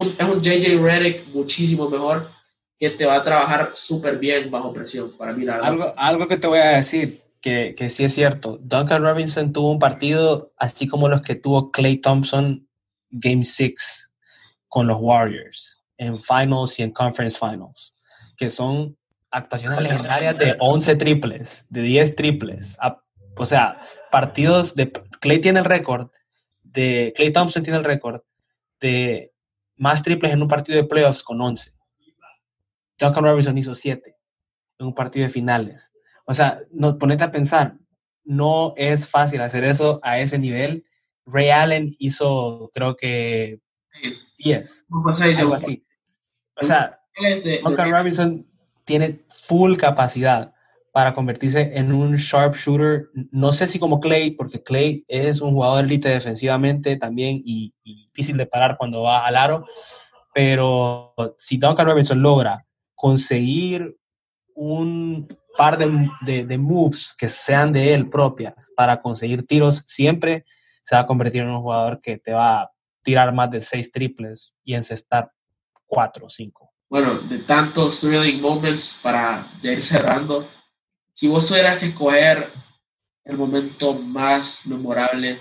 es 0.00 0.24
un 0.24 0.42
JJ 0.42 0.78
Redick 0.82 1.28
muchísimo 1.28 1.88
mejor 1.88 2.30
que 2.78 2.90
te 2.90 3.06
va 3.06 3.16
a 3.16 3.24
trabajar 3.24 3.72
súper 3.74 4.18
bien 4.18 4.50
bajo 4.50 4.72
presión, 4.72 5.12
para 5.16 5.32
mí, 5.32 5.44
la 5.44 5.54
verdad. 5.54 5.68
Algo, 5.68 5.94
algo 5.96 6.28
que 6.28 6.36
te 6.36 6.48
voy 6.48 6.58
a 6.58 6.76
decir, 6.76 7.22
que, 7.40 7.74
que 7.76 7.88
sí 7.88 8.02
es 8.04 8.12
cierto. 8.12 8.58
Duncan 8.60 9.02
Robinson 9.02 9.52
tuvo 9.52 9.70
un 9.70 9.78
partido 9.78 10.52
así 10.58 10.88
como 10.88 11.08
los 11.08 11.22
que 11.22 11.36
tuvo 11.36 11.70
Clay 11.70 11.98
Thompson 11.98 12.68
Game 13.10 13.44
6 13.44 14.11
con 14.72 14.86
los 14.86 14.96
Warriors 14.98 15.84
en 15.98 16.18
Finals 16.18 16.78
y 16.78 16.82
en 16.82 16.92
Conference 16.92 17.38
Finals, 17.38 17.94
que 18.38 18.48
son 18.48 18.96
actuaciones 19.30 19.82
legendarias 19.82 20.38
de 20.38 20.56
11 20.58 20.96
triples, 20.96 21.66
de 21.68 21.82
10 21.82 22.16
triples. 22.16 22.78
O 23.36 23.44
sea, 23.44 23.82
partidos 24.10 24.74
de... 24.74 24.90
Clay 25.20 25.40
tiene 25.40 25.58
el 25.58 25.66
récord, 25.66 26.08
de 26.62 27.12
Clay 27.14 27.30
Thompson 27.30 27.62
tiene 27.62 27.80
el 27.80 27.84
récord 27.84 28.22
de 28.80 29.34
más 29.76 30.02
triples 30.02 30.32
en 30.32 30.40
un 30.40 30.48
partido 30.48 30.80
de 30.80 30.88
playoffs 30.88 31.22
con 31.22 31.38
11. 31.38 31.72
Duncan 32.98 33.24
Robinson 33.24 33.58
hizo 33.58 33.74
7 33.74 34.16
en 34.78 34.86
un 34.86 34.94
partido 34.94 35.26
de 35.26 35.32
finales. 35.32 35.92
O 36.24 36.32
sea, 36.32 36.56
no, 36.70 36.96
ponete 36.96 37.24
a 37.24 37.30
pensar, 37.30 37.76
no 38.24 38.72
es 38.78 39.06
fácil 39.06 39.42
hacer 39.42 39.64
eso 39.64 40.00
a 40.02 40.18
ese 40.18 40.38
nivel. 40.38 40.86
Ray 41.26 41.50
Allen 41.50 41.94
hizo, 41.98 42.70
creo 42.72 42.96
que 42.96 43.60
10, 44.38 44.86
algo 45.38 45.54
así. 45.54 45.84
O 46.60 46.64
sea, 46.64 47.00
Duncan 47.62 47.90
Robinson 47.90 48.46
tiene 48.84 49.24
full 49.28 49.76
capacidad 49.76 50.52
para 50.92 51.14
convertirse 51.14 51.76
en 51.76 51.92
un 51.92 52.16
sharpshooter. 52.16 53.08
No 53.30 53.50
sé 53.52 53.66
si 53.66 53.78
como 53.78 54.00
Clay, 54.00 54.32
porque 54.32 54.62
Clay 54.62 55.04
es 55.08 55.40
un 55.40 55.54
jugador 55.54 55.84
elite 55.84 56.08
defensivamente 56.08 56.96
también 56.96 57.42
y, 57.44 57.74
difícil 57.84 58.36
de 58.36 58.46
parar 58.46 58.76
cuando 58.76 59.02
va 59.02 59.26
al 59.26 59.36
aro. 59.36 59.66
Pero 60.34 61.14
si 61.38 61.56
Duncan 61.56 61.86
Robinson 61.86 62.20
logra 62.20 62.66
conseguir 62.94 63.96
un 64.54 65.26
par 65.56 65.78
de, 65.78 66.44
de, 66.44 66.58
moves 66.58 67.14
que 67.18 67.28
sean 67.28 67.72
de 67.72 67.94
él 67.94 68.08
propias 68.08 68.70
para 68.76 69.00
conseguir 69.00 69.46
tiros, 69.46 69.82
siempre 69.86 70.44
se 70.82 70.94
va 70.94 71.02
a 71.02 71.06
convertir 71.06 71.42
en 71.42 71.50
un 71.50 71.62
jugador 71.62 72.00
que 72.00 72.18
te 72.18 72.32
va 72.32 72.62
a 72.62 72.70
tirar 73.02 73.32
más 73.32 73.50
de 73.50 73.60
seis 73.60 73.90
triples 73.90 74.54
y 74.64 74.74
encestar 74.74 75.32
cuatro 75.86 76.26
o 76.26 76.30
cinco. 76.30 76.72
Bueno, 76.88 77.20
de 77.20 77.38
tantos 77.38 78.00
thrilling 78.00 78.40
moments 78.40 78.98
para 79.02 79.50
ya 79.60 79.72
ir 79.72 79.82
cerrando, 79.82 80.48
si 81.14 81.28
vos 81.28 81.46
tuvieras 81.46 81.78
que 81.78 81.86
escoger 81.86 82.52
el 83.24 83.36
momento 83.36 83.94
más 83.94 84.66
memorable, 84.66 85.38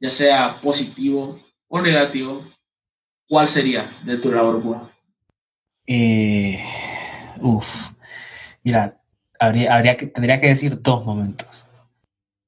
ya 0.00 0.10
sea 0.10 0.60
positivo 0.60 1.40
o 1.68 1.80
negativo, 1.80 2.44
¿cuál 3.28 3.48
sería 3.48 3.90
de 4.04 4.18
tu 4.18 4.30
labor 4.30 4.90
eh, 5.90 6.62
uf, 7.40 7.92
mira, 8.62 9.00
habría, 9.38 9.74
habría 9.74 9.96
que, 9.96 10.06
tendría 10.06 10.38
que 10.38 10.48
decir 10.48 10.82
dos 10.82 11.04
momentos. 11.06 11.66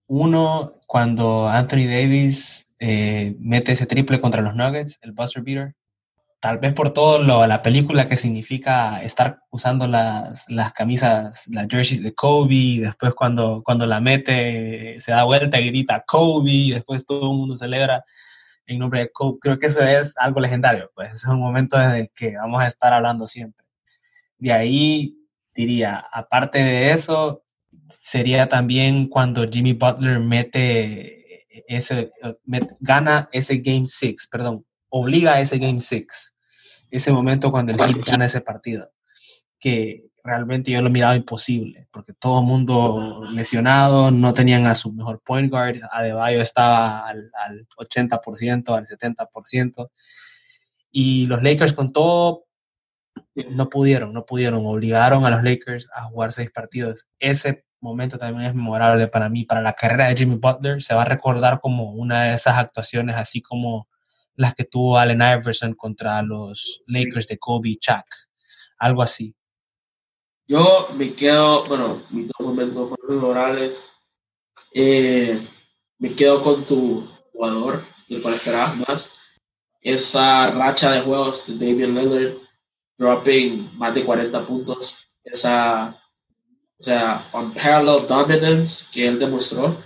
Uno, 0.07 0.73
cuando 0.87 1.49
Anthony 1.49 1.87
Davis 1.87 2.69
eh, 2.81 3.37
mete 3.39 3.73
ese 3.73 3.87
triple 3.87 4.21
contra 4.21 4.43
los 4.43 4.57
Nuggets, 4.57 4.99
el 5.03 5.13
buzzer 5.13 5.43
beater, 5.43 5.75
tal 6.41 6.59
vez 6.59 6.73
por 6.73 6.93
todo 6.93 7.23
lo, 7.23 7.47
la 7.47 7.63
película 7.63 8.09
que 8.09 8.17
significa 8.17 9.03
estar 9.03 9.41
usando 9.51 9.87
las, 9.87 10.47
las 10.49 10.73
camisas, 10.73 11.47
las 11.49 11.67
jerseys 11.69 12.03
de 12.03 12.15
Kobe, 12.15 12.81
después 12.81 13.13
cuando, 13.15 13.63
cuando 13.63 13.87
la 13.87 14.01
mete 14.01 14.97
se 15.01 15.13
da 15.13 15.25
vuelta 15.25 15.61
y 15.61 15.67
grita 15.67 16.03
Kobe, 16.07 16.51
y 16.51 16.71
después 16.73 17.05
todo 17.05 17.31
el 17.31 17.37
mundo 17.37 17.57
celebra 17.59 18.03
en 18.67 18.79
nombre 18.79 19.01
de 19.01 19.11
Kobe. 19.13 19.39
Creo 19.41 19.59
que 19.59 19.67
eso 19.67 19.83
es 19.83 20.17
algo 20.17 20.41
legendario, 20.41 20.91
pues 20.95 21.13
es 21.13 21.25
un 21.27 21.39
momento 21.39 21.81
en 21.81 21.91
el 21.91 22.11
que 22.15 22.37
vamos 22.37 22.63
a 22.63 22.67
estar 22.67 22.95
hablando 22.95 23.27
siempre. 23.27 23.67
De 24.39 24.53
ahí 24.53 25.17
diría, 25.55 26.03
aparte 26.13 26.61
de 26.61 26.93
eso, 26.93 27.45
sería 28.01 28.49
también 28.49 29.09
cuando 29.09 29.47
Jimmy 29.51 29.75
Butler 29.75 30.21
mete 30.21 31.20
ese, 31.67 32.13
gana 32.81 33.29
ese 33.33 33.59
Game 33.59 33.87
6, 33.87 34.29
perdón, 34.31 34.67
obliga 34.89 35.35
a 35.35 35.41
ese 35.41 35.59
Game 35.59 35.81
6, 35.81 36.37
ese 36.91 37.13
momento 37.13 37.51
cuando 37.51 37.73
el 37.73 37.79
Heat 37.79 38.05
gana 38.05 38.25
ese 38.25 38.41
partido, 38.41 38.91
que 39.59 40.05
realmente 40.23 40.71
yo 40.71 40.83
lo 40.83 40.91
miraba 40.91 41.17
imposible, 41.17 41.89
porque 41.91 42.13
todo 42.13 42.41
el 42.41 42.47
mundo 42.47 43.23
lesionado, 43.31 44.11
no 44.11 44.35
tenían 44.35 44.67
a 44.67 44.75
su 44.75 44.93
mejor 44.93 45.23
point 45.25 45.51
guard, 45.51 45.81
Adebayo 45.91 46.41
estaba 46.41 47.07
al, 47.07 47.31
al 47.35 47.67
80%, 47.79 48.77
al 48.77 48.87
70%, 48.87 49.91
y 50.91 51.27
los 51.27 51.43
Lakers 51.43 51.73
con 51.73 51.93
todo 51.93 52.45
no 53.51 53.69
pudieron, 53.69 54.13
no 54.13 54.27
pudieron, 54.27 54.67
obligaron 54.67 55.25
a 55.25 55.31
los 55.31 55.43
Lakers 55.43 55.89
a 55.95 56.05
jugar 56.05 56.33
seis 56.33 56.51
partidos. 56.51 57.09
Ese 57.19 57.65
momento 57.81 58.19
también 58.19 58.49
es 58.49 58.55
memorable 58.55 59.09
para 59.09 59.29
mí, 59.29 59.45
para 59.45 59.61
la 59.61 59.73
carrera 59.73 60.09
de 60.09 60.17
Jimmy 60.17 60.37
Butler, 60.37 60.83
se 60.83 60.95
va 60.95 61.03
a 61.03 61.07
recordar 61.07 61.61
como 61.61 61.93
una 61.93 62.25
de 62.25 62.35
esas 62.35 62.57
actuaciones, 62.57 63.17
así 63.17 63.41
como 63.41 63.89
las 64.37 64.55
que 64.55 64.65
tuvo 64.65 64.99
Allen 64.99 65.21
Iverson 65.21 65.75
contra 65.75 66.23
los 66.23 66.83
Lakers 66.87 67.27
de 67.29 67.39
Kobe 67.39 67.71
y 67.71 67.77
Chuck, 67.77 68.07
algo 68.79 69.03
así. 69.03 69.35
Yo 70.47 70.89
me 70.97 71.15
quedo, 71.15 71.67
bueno, 71.67 72.03
mis 72.11 72.27
dos 72.29 72.47
momentos 72.47 72.91
memorables, 73.09 73.85
eh, 74.75 75.47
me 75.99 76.15
quedo 76.15 76.43
con 76.43 76.65
tu 76.65 77.09
jugador, 77.33 77.85
el 78.09 78.23
cual 78.23 78.35
esperabas 78.35 78.77
más, 78.77 79.11
esa 79.81 80.51
racha 80.51 80.93
de 80.93 81.03
juegos 81.03 81.47
de 81.47 81.55
David 81.55 81.87
Lillard, 81.87 82.39
dropping 82.99 83.79
más 83.79 83.95
de 83.95 84.05
40 84.05 84.47
puntos, 84.47 85.07
esa, 85.23 86.00
o 86.81 86.85
sea, 86.85 87.29
unparalleled 87.35 88.09
dominance 88.09 88.85
que 88.91 89.07
él 89.07 89.19
demostró, 89.19 89.83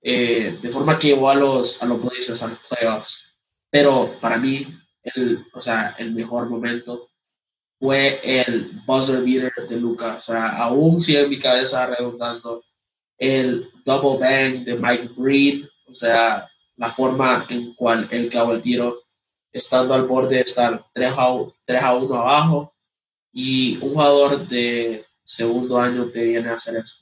eh, 0.00 0.58
de 0.62 0.70
forma 0.70 0.98
que 0.98 1.08
llevó 1.08 1.30
a 1.30 1.34
los, 1.34 1.82
a 1.82 1.86
los 1.86 2.00
Blazers 2.00 2.42
a 2.42 2.48
los 2.48 2.58
playoffs. 2.68 3.34
Pero 3.70 4.16
para 4.20 4.38
mí, 4.38 4.66
el, 5.02 5.44
o 5.52 5.60
sea, 5.60 5.94
el 5.98 6.12
mejor 6.12 6.48
momento 6.48 7.08
fue 7.78 8.20
el 8.22 8.82
buzzer 8.86 9.22
beater 9.22 9.52
de 9.68 9.76
Luca. 9.76 10.16
O 10.16 10.20
sea, 10.20 10.48
aún 10.58 11.00
sigue 11.00 11.22
en 11.22 11.30
mi 11.30 11.38
cabeza 11.38 11.86
redundando 11.86 12.62
el 13.18 13.68
double 13.84 14.18
bang 14.20 14.64
de 14.64 14.76
Mike 14.76 15.10
Breed, 15.16 15.66
o 15.86 15.94
sea, 15.94 16.48
la 16.76 16.92
forma 16.92 17.46
en 17.48 17.74
cual 17.74 18.08
él 18.10 18.28
clavó 18.28 18.52
el 18.52 18.62
tiro 18.62 19.02
estando 19.52 19.94
al 19.94 20.06
borde 20.06 20.36
de 20.36 20.42
estar 20.42 20.84
3 20.92 21.12
a, 21.16 21.28
3 21.64 21.82
a 21.82 21.96
1 21.96 22.14
abajo 22.14 22.74
y 23.32 23.78
un 23.82 23.90
jugador 23.90 24.46
de 24.46 25.04
segundo 25.24 25.78
año 25.78 26.08
te 26.10 26.24
viene 26.24 26.48
a 26.48 26.54
hacer 26.54 26.76
eso. 26.76 26.96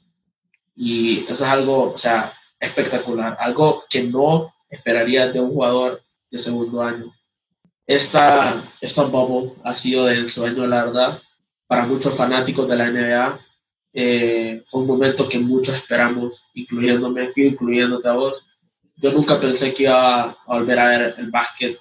Y 0.77 1.25
eso 1.25 1.45
es 1.45 1.51
algo, 1.51 1.93
o 1.93 1.99
sea, 1.99 2.33
espectacular, 2.59 3.37
algo 3.39 3.85
que 3.89 4.03
no 4.03 4.55
esperaría 4.69 5.29
de 5.29 5.41
un 5.41 5.51
jugador 5.51 6.03
de 6.31 6.39
segundo 6.39 6.83
año. 6.83 7.13
Esta, 7.87 8.73
esta 8.81 9.05
bubble 9.05 9.55
ha 9.65 9.75
sido 9.75 10.07
del 10.07 10.31
sueño, 10.31 10.67
la 10.67 10.85
verdad, 10.85 11.21
para 11.67 11.87
muchos 11.87 12.15
fanáticos 12.15 12.69
de 12.69 12.77
la 12.77 12.91
NBA. 12.91 13.41
Eh, 13.93 14.63
fue 14.67 14.83
un 14.83 14.87
momento 14.87 15.29
que 15.29 15.39
muchos 15.39 15.75
esperamos, 15.75 16.45
incluyéndome, 16.55 17.31
incluyéndote 17.35 18.09
a 18.09 18.13
vos. 18.13 18.47
Yo 18.97 19.13
nunca 19.13 19.41
pensé 19.41 19.75
que 19.75 19.85
iba 19.85 20.31
a 20.31 20.37
volver 20.47 20.79
a 20.79 20.89
ver 20.89 21.15
el 21.19 21.31
básquet 21.31 21.79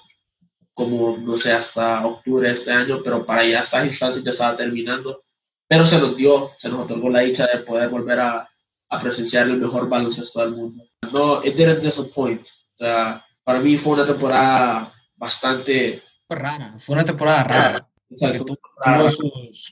como, 0.74 1.16
no 1.18 1.36
sé, 1.36 1.52
hasta 1.52 2.06
octubre 2.06 2.48
de 2.48 2.54
este 2.54 2.72
año, 2.72 3.00
pero 3.04 3.24
para 3.24 3.42
allá 3.42 3.62
estas 3.62 3.86
instancias 3.86 4.24
ya 4.24 4.30
estaba 4.30 4.56
terminando. 4.56 5.22
Pero 5.70 5.86
se 5.86 6.00
nos 6.00 6.16
dio, 6.16 6.50
se 6.58 6.68
nos 6.68 6.80
otorgó 6.80 7.08
la 7.10 7.20
dicha 7.20 7.46
de 7.46 7.60
poder 7.60 7.88
volver 7.90 8.18
a, 8.18 8.50
a 8.88 9.00
presenciar 9.00 9.46
el 9.46 9.58
mejor 9.58 9.88
baloncesto 9.88 10.40
del 10.40 10.56
mundo. 10.56 10.82
No, 11.12 11.44
it 11.44 11.54
didn't 11.54 11.80
disappoint. 11.80 12.44
O 12.44 12.76
sea, 12.76 13.24
para 13.44 13.60
mí 13.60 13.76
fue 13.76 13.92
una 13.92 14.04
temporada 14.04 14.92
bastante... 15.14 16.02
Fue 16.26 16.36
rara, 16.36 16.74
fue 16.76 16.94
una 16.94 17.04
temporada 17.04 17.44
rara. 17.44 17.88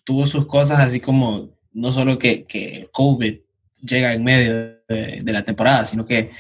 tuvo, 0.05 0.25
sus, 0.25 0.47
cosas 0.47 0.79
así 0.79 1.01
como, 1.01 1.59
no 1.73 1.91
solo 1.91 2.17
que, 2.17 2.45
que 2.45 2.77
el 2.77 2.91
COVID 2.93 3.41
llega 3.81 4.15
en 4.15 4.23
medio 4.23 4.79
de, 4.87 5.21
la 5.25 5.43
temporada, 5.43 5.85
sino 5.85 6.07
que 6.07 6.31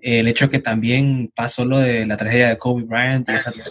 el 0.00 0.28
hecho 0.28 0.48
que 0.48 0.60
también 0.60 1.30
pasó 1.36 1.66
lo 1.66 1.78
de 1.78 2.06
la 2.06 2.16
tragedia 2.16 2.48
de 2.48 2.56
Kobe 2.56 2.84
Bryant, 2.84 3.28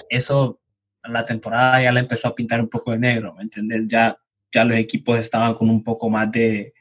eso 0.10 0.60
la 1.04 1.26
temporada 1.26 1.82
ya 1.82 1.92
la 1.92 2.02
empezó 2.02 2.28
a 2.28 2.36
pintar 2.36 2.62
un 2.62 2.70
poco 2.70 2.92
de 2.92 3.00
negro, 3.00 3.34
¿me 3.34 3.42
entiendes? 3.42 3.84
Ya, 3.88 4.16
ya 4.54 4.64
los 4.64 4.78
equipos 4.78 5.20
estaban 5.20 5.56
con 5.56 5.70
un 5.70 5.84
poco 5.84 6.10
más 6.10 6.32
de, 6.32 6.74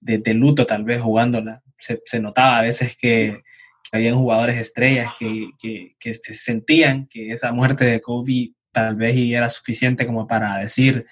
de, 0.00 0.34
luto 0.34 0.66
tal 0.66 0.84
vez 0.84 1.00
jugándola. 1.00 1.62
Se, 1.78 2.20
notaba 2.20 2.58
a 2.58 2.62
veces 2.62 2.96
que, 2.96 3.42
que 3.82 3.96
habían 3.96 4.16
jugadores 4.16 4.56
estrellas 4.56 5.12
que, 5.18 5.50
que, 5.98 6.14
se 6.14 6.34
sentían 6.34 7.06
que 7.06 7.32
esa 7.32 7.52
muerte 7.52 7.84
de 7.84 8.00
Kobe 8.00 8.52
tal 8.72 8.96
vez 8.96 9.16
era 9.16 9.48
suficiente 9.48 10.06
como 10.06 10.26
para 10.26 10.58
decir 10.58 11.06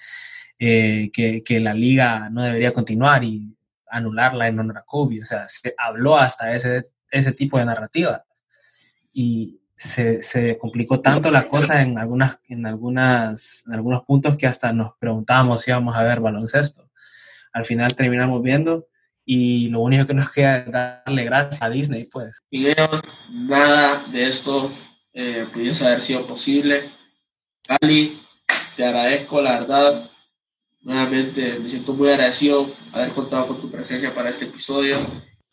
eh, 0.59 1.09
que, 1.13 1.43
que, 1.43 1.59
la 1.59 1.73
liga 1.73 2.29
no 2.29 2.43
debería 2.43 2.73
continuar 2.73 3.23
y 3.23 3.55
anularla 3.87 4.47
en 4.47 4.59
honor 4.59 4.79
a 4.79 4.83
Kobe. 4.83 5.21
O 5.21 5.25
sea, 5.25 5.47
se 5.47 5.73
habló 5.77 6.17
hasta 6.17 6.55
ese, 6.55 6.83
ese 7.11 7.31
tipo 7.31 7.57
de 7.57 7.65
narrativa. 7.65 8.25
Y 9.13 9.61
se, 9.75 10.21
se, 10.21 10.57
complicó 10.57 11.01
tanto 11.01 11.31
la 11.31 11.47
cosa 11.47 11.81
en, 11.81 11.97
algunas, 11.97 12.39
en, 12.47 12.65
algunas, 12.65 13.63
en 13.67 13.73
algunos 13.73 14.03
puntos 14.03 14.37
que 14.37 14.47
hasta 14.47 14.71
nos 14.71 14.91
preguntábamos 14.99 15.61
si 15.61 15.71
íbamos 15.71 15.95
a 15.95 16.03
ver 16.03 16.19
baloncesto. 16.19 16.89
Al 17.51 17.65
final 17.65 17.95
terminamos 17.95 18.41
viendo 18.41 18.87
y 19.25 19.69
lo 19.69 19.81
único 19.81 20.05
que 20.05 20.13
nos 20.13 20.31
queda 20.31 20.57
es 20.57 20.71
darle 20.71 21.23
gracias 21.25 21.61
a 21.61 21.69
Disney, 21.69 22.05
pues. 22.05 22.43
Miguel, 22.51 22.75
nada 23.29 24.05
de 24.11 24.27
esto 24.27 24.71
eh, 25.13 25.47
pudiese 25.53 25.85
haber 25.85 26.01
sido 26.01 26.25
posible. 26.25 26.89
Ali, 27.81 28.21
te 28.75 28.85
agradezco, 28.85 29.41
la 29.41 29.59
verdad. 29.59 30.09
Nuevamente 30.81 31.59
me 31.59 31.69
siento 31.69 31.93
muy 31.93 32.09
agradecido 32.09 32.69
haber 32.91 33.11
contado 33.13 33.47
con 33.47 33.61
tu 33.61 33.71
presencia 33.71 34.13
para 34.13 34.31
este 34.31 34.45
episodio. 34.45 34.97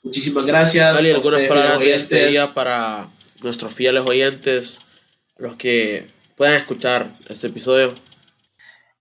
Muchísimas 0.03 0.45
gracias. 0.45 0.93
Ali, 0.95 1.13
algunas 1.13 1.43
palabras 1.43 1.79
de 1.79 1.87
despedida 1.87 2.53
para 2.53 3.09
nuestros 3.43 3.75
fieles 3.75 4.05
oyentes, 4.07 4.81
los 5.37 5.57
que 5.57 6.11
puedan 6.37 6.57
escuchar 6.57 7.17
este 7.29 7.49
episodio. 7.49 7.89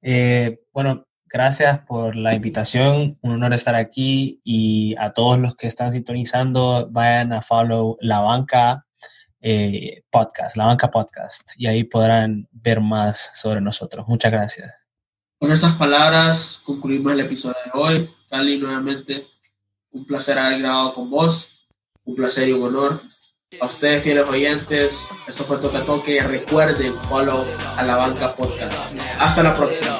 Eh, 0.02 0.60
bueno, 0.73 1.08
gracias 1.25 1.80
por 1.86 2.15
la 2.15 2.34
invitación, 2.34 3.17
un 3.21 3.32
honor 3.32 3.54
estar 3.54 3.75
aquí 3.75 4.41
y 4.43 4.95
a 4.97 5.12
todos 5.12 5.39
los 5.39 5.56
que 5.56 5.67
están 5.67 5.91
sintonizando, 5.91 6.88
vayan 6.89 7.34
a 7.34 7.41
follow 7.41 7.97
La 8.02 8.19
Banca 8.21 8.86
eh, 9.41 10.04
Podcast, 10.10 10.58
La 10.58 10.65
Banca 10.65 10.89
Podcast, 10.89 11.52
y 11.58 11.67
ahí 11.67 11.84
podrán 11.84 12.47
ver 12.52 12.82
más 12.82 13.32
sobre 13.36 13.62
nosotros. 13.62 14.08
Muchas 14.08 14.32
gracias. 14.32 14.73
Con 15.39 15.52
estas 15.52 15.75
palabras 15.75 16.60
concluimos 16.65 17.13
el 17.13 17.21
episodio 17.21 17.56
de 17.63 17.71
hoy. 17.73 18.10
Cali, 18.30 18.58
nuevamente, 18.58 19.25
un 19.91 20.06
placer 20.06 20.38
haber 20.38 20.60
grabado 20.60 20.93
con 20.93 21.10
vos, 21.10 21.65
un 22.04 22.15
placer 22.15 22.49
y 22.49 22.52
un 22.52 22.63
honor. 22.63 23.02
A 23.60 23.66
ustedes, 23.66 24.04
fieles 24.04 24.28
oyentes, 24.28 24.94
esto 25.28 25.44
fue 25.44 25.58
Toca 25.58 25.84
Toque. 25.84 26.22
Recuerden, 26.22 26.94
follow 27.10 27.44
a 27.78 27.84
la 27.84 27.96
banca 27.96 28.36
podcast. 28.36 28.96
Hasta 29.18 29.42
la 29.42 29.56
próxima. 29.56 29.98